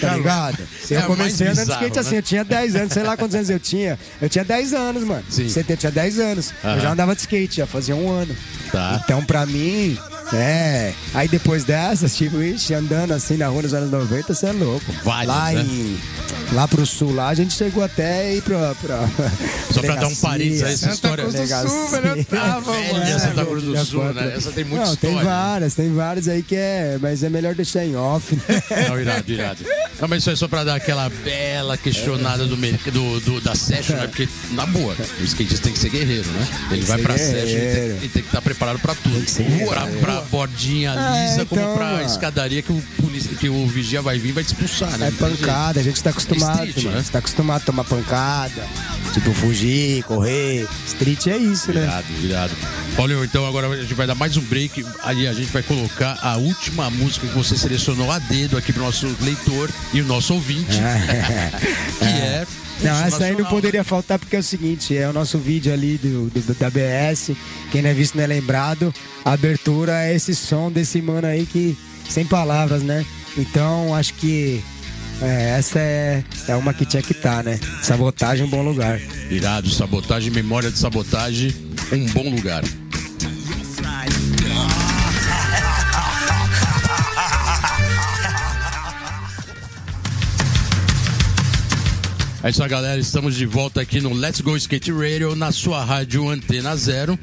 [0.00, 0.58] Tá ligado?
[0.90, 2.18] É eu comecei andando de skate bizarro, assim, né?
[2.18, 3.98] eu tinha 10 anos, sei lá quantos anos eu tinha.
[4.20, 5.24] Eu tinha 10 anos, mano.
[5.28, 5.48] Sim.
[5.48, 6.52] Você tinha 10 anos.
[6.64, 6.74] Aham.
[6.74, 8.34] Eu já andava de skate, já fazia um ano.
[8.70, 9.00] Tá.
[9.04, 9.98] Então, pra mim,
[10.34, 10.92] é.
[11.14, 14.84] Aí depois dessas, tipo, ixi, andando assim na rua nos anos 90, você é louco.
[15.04, 15.62] Vários, lá né?
[15.62, 15.98] em.
[16.52, 18.74] Lá pro sul, lá a gente chegou até ir pra.
[18.74, 19.08] pra
[19.72, 21.24] Só pra dar um parênteses a essa Santa história.
[21.24, 23.18] Cruz do Sul, velho, eu tava, mano.
[23.20, 24.34] Santa Cruz do Sul, né?
[24.36, 25.30] Essa tem muita Não, tem história.
[25.30, 26.98] várias, tem várias aí que é.
[27.00, 28.62] Mas é melhor deixar em off, né?
[28.88, 29.64] Não, irado, irado.
[30.00, 33.96] Não, mas isso é só pra dar aquela bela questionada do, do, do- da session,
[33.96, 34.06] né?
[34.06, 36.48] Porque, na boa, o skatista tem que ser guerreiro, né?
[36.72, 39.26] Ele vai pra session e tem, tem que estar preparado pra tudo.
[39.28, 42.06] ser Pra, pra bordinha É, lisa, como então, pra mano.
[42.06, 45.08] escadaria que o, polícia- que o vigia vai vir e vai te expulsar, né?
[45.08, 46.96] É pancada, a gente tá acostumado, Street, mano.
[46.96, 47.02] né?
[47.02, 48.66] Você tá acostumado a tomar pancada,
[49.12, 50.66] tipo, fugir, correr.
[50.86, 51.82] Street é isso, né?
[51.82, 52.52] Irado, irado.
[52.96, 54.84] Paulinho, então agora a gente vai dar mais um break.
[55.02, 58.82] Aí a gente vai colocar a última música que você selecionou a dedo aqui pro
[58.82, 60.78] nosso leitor e o nosso ouvinte,
[61.98, 62.46] que é.
[62.80, 65.72] Não, essa aí não nacional, poderia faltar porque é o seguinte, é o nosso vídeo
[65.72, 67.32] ali do, do- da BS,
[67.70, 68.92] quem não é visto não é lembrado,
[69.24, 71.76] a abertura é esse som desse mano aí que,
[72.08, 73.04] sem palavras, né?
[73.36, 74.60] Então, acho que
[75.20, 77.60] é, essa é, é uma que tinha que estar, né?
[77.82, 79.00] Sabotagem, um bom lugar.
[79.30, 81.54] Irado, sabotagem, memória de sabotagem,
[81.92, 82.62] um bom lugar.
[92.44, 93.00] É isso aí, galera.
[93.00, 97.16] Estamos de volta aqui no Let's Go Skate Radio, na sua rádio Antena Zero.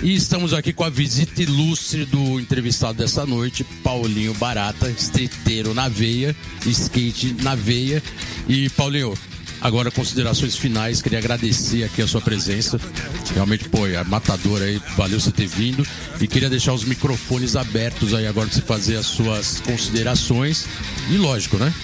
[0.00, 5.88] E estamos aqui com a visita ilustre do entrevistado dessa noite, Paulinho Barata, streeteiro na
[5.88, 8.00] veia, skate na veia.
[8.48, 9.12] E, Paulinho,
[9.60, 12.80] agora considerações finais, queria agradecer aqui a sua presença.
[13.34, 15.84] Realmente, pô, é matador aí, valeu você ter vindo.
[16.20, 20.66] E queria deixar os microfones abertos aí agora para você fazer as suas considerações.
[21.10, 21.74] E lógico, né?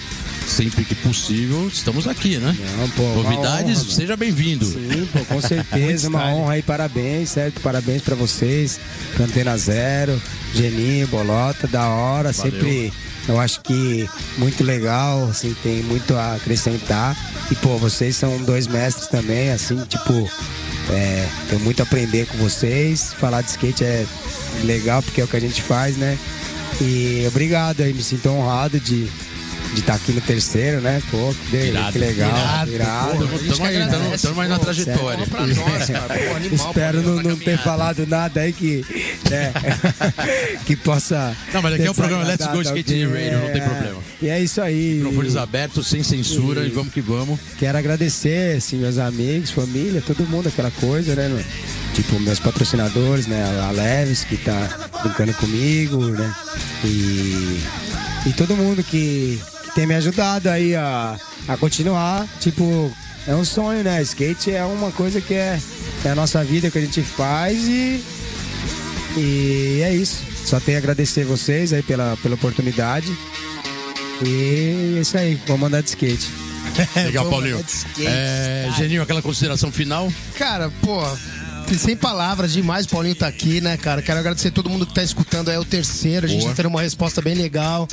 [0.47, 2.55] Sempre que possível, estamos aqui, né?
[2.77, 4.65] Não, pô, Novidades, honra, seja bem-vindo.
[4.65, 7.59] Sim, pô, com certeza, uma honra aí, parabéns, certo?
[7.59, 8.79] Parabéns pra vocês,
[9.13, 10.19] pra Antena Zero,
[10.55, 12.93] Geninho, Bolota, da hora, sempre,
[13.27, 17.15] eu acho que muito legal, assim, tem muito a acrescentar.
[17.51, 20.13] E, pô, vocês são dois mestres também, assim, tipo,
[20.89, 24.05] é, tenho muito a aprender com vocês, falar de skate é
[24.63, 26.17] legal porque é o que a gente faz, né?
[26.79, 29.09] E obrigado aí, me sinto honrado de
[29.77, 30.99] de estar aqui no terceiro, né?
[31.11, 31.91] Pô, que, Irado.
[31.91, 33.27] que legal, Irado, irado.
[33.27, 33.35] pô.
[34.15, 35.27] Estamos aí na pô, trajetória.
[35.27, 36.07] Pra nós, cara.
[36.17, 38.83] Pô, animal, Espero pô, não, não ter falado nada aí que,
[39.29, 39.53] né,
[40.65, 41.35] que possa.
[41.53, 43.05] Não, mas aqui é o programa Let's Go Skate.
[43.05, 43.09] Radio,
[43.39, 43.97] não tem É, problema.
[44.19, 44.95] E é isso aí.
[44.95, 47.39] Microfones abertos, sem censura, e vamos que vamos.
[47.59, 51.27] Quero agradecer, assim, meus amigos, família, todo mundo, aquela coisa, né?
[51.27, 51.43] no-
[51.93, 53.43] Tipo, meus patrocinadores, né?
[53.67, 56.33] A Leves, que tá brincando comigo, né?
[56.83, 57.59] E,
[58.27, 61.17] e todo mundo que, que tem me ajudado aí a,
[61.47, 62.27] a continuar.
[62.41, 62.91] Tipo,
[63.25, 64.01] é um sonho, né?
[64.01, 65.57] Skate é uma coisa que é,
[66.03, 68.03] é a nossa vida que a gente faz e,
[69.15, 70.23] e é isso.
[70.45, 73.15] Só tenho a agradecer vocês aí pela, pela oportunidade.
[74.25, 76.27] E é isso aí, vamos andar de skate.
[77.05, 77.63] Legal, Paulinho.
[77.99, 80.11] É, Geninho, aquela consideração final?
[80.35, 81.01] Cara, pô,
[81.75, 84.01] sem palavras, demais o Paulinho tá aqui, né, cara?
[84.01, 85.49] Quero agradecer a todo mundo que tá escutando.
[85.49, 86.51] É o terceiro, a gente Boa.
[86.51, 87.87] tá tendo uma resposta bem legal.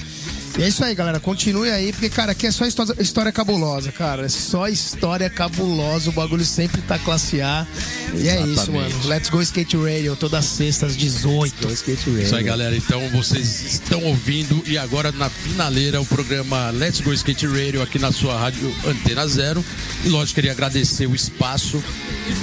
[0.56, 1.18] E é isso aí, galera.
[1.18, 4.26] Continue aí, porque, cara, aqui é só história, história cabulosa, cara.
[4.26, 6.10] É só história cabulosa.
[6.10, 7.66] O bagulho sempre tá classe A.
[8.14, 8.94] E é isso, Exatamente.
[8.94, 9.08] mano.
[9.08, 11.68] Let's go Skate Radio, todas sextas, às 18.
[11.72, 12.76] Skate Isso aí, galera.
[12.76, 17.98] Então vocês estão ouvindo e agora na finaleira o programa Let's Go Skate Radio aqui
[17.98, 19.64] na sua rádio Antena Zero.
[20.04, 21.82] E lógico, queria agradecer o espaço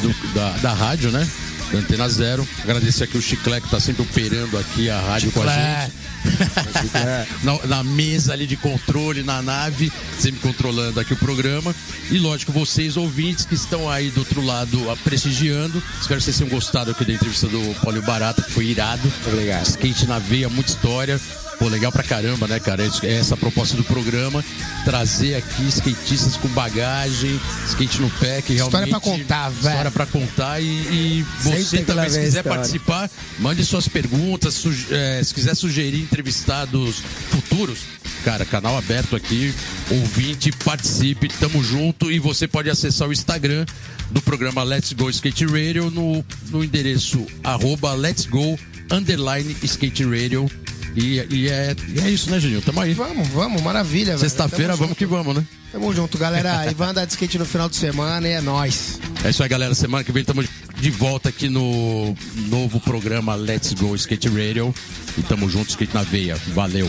[0.01, 1.25] do- da, da rádio, né?
[1.71, 2.47] Da Antena Zero.
[2.63, 5.93] Agradecer aqui o Chiclé que está sempre operando aqui a rádio com a gente.
[7.43, 11.73] na, na mesa ali de controle, na nave, sempre controlando aqui o programa.
[12.09, 15.81] E lógico, vocês ouvintes que estão aí do outro lado a prestigiando.
[15.99, 19.11] Espero que vocês tenham gostado aqui da entrevista do Paulinho Barata, que foi irado.
[19.27, 19.65] Obrigado.
[19.65, 21.19] Skate na veia, muita história.
[21.61, 22.81] Pô, legal pra caramba, né, cara?
[23.03, 24.43] É essa a proposta do programa.
[24.83, 28.85] Trazer aqui skatistas com bagagem, skate no pé, que realmente.
[28.89, 29.67] História pra contar, velho.
[29.69, 30.59] História pra contar.
[30.59, 34.55] E, e você também, se quiser participar, mande suas perguntas.
[34.55, 36.95] suge- eh, se quiser sugerir entrevistados
[37.29, 37.77] futuros,
[38.25, 39.53] cara, canal aberto aqui.
[39.91, 42.11] Ouvinte, participe, tamo junto.
[42.11, 43.67] E você pode acessar o Instagram
[44.09, 48.57] do programa Let's Go Skate Radio no, no endereço arroba Let's Go
[48.91, 50.49] underline Skate Radio.
[50.95, 52.61] E, e é, e é isso, né, Juninho?
[52.61, 52.93] Tamo aí.
[52.93, 54.17] Vamos, vamos, maravilha.
[54.17, 54.97] Sexta-feira, Tamo vamos junto.
[54.97, 55.45] que vamos, né?
[55.71, 56.65] Tamo junto, galera.
[56.71, 58.99] E vai andar de skate no final de semana e é nóis.
[59.23, 59.73] É isso aí, galera.
[59.73, 60.45] Semana que vem estamos
[60.79, 62.15] de volta aqui no
[62.49, 64.73] novo programa Let's Go Skate Radio.
[65.17, 66.35] E tamo junto, skate na veia.
[66.53, 66.87] Valeu.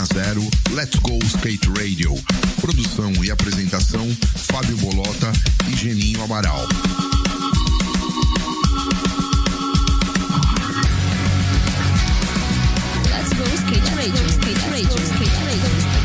[0.00, 2.14] Antena Zero, Let's Go Skate Radio.
[2.60, 5.30] Produção e apresentação, Fábio Bolota
[5.68, 6.66] e Geninho Amaral.
[13.08, 15.99] Let's Go Skate Radio, Skate Radio, Skate Radio.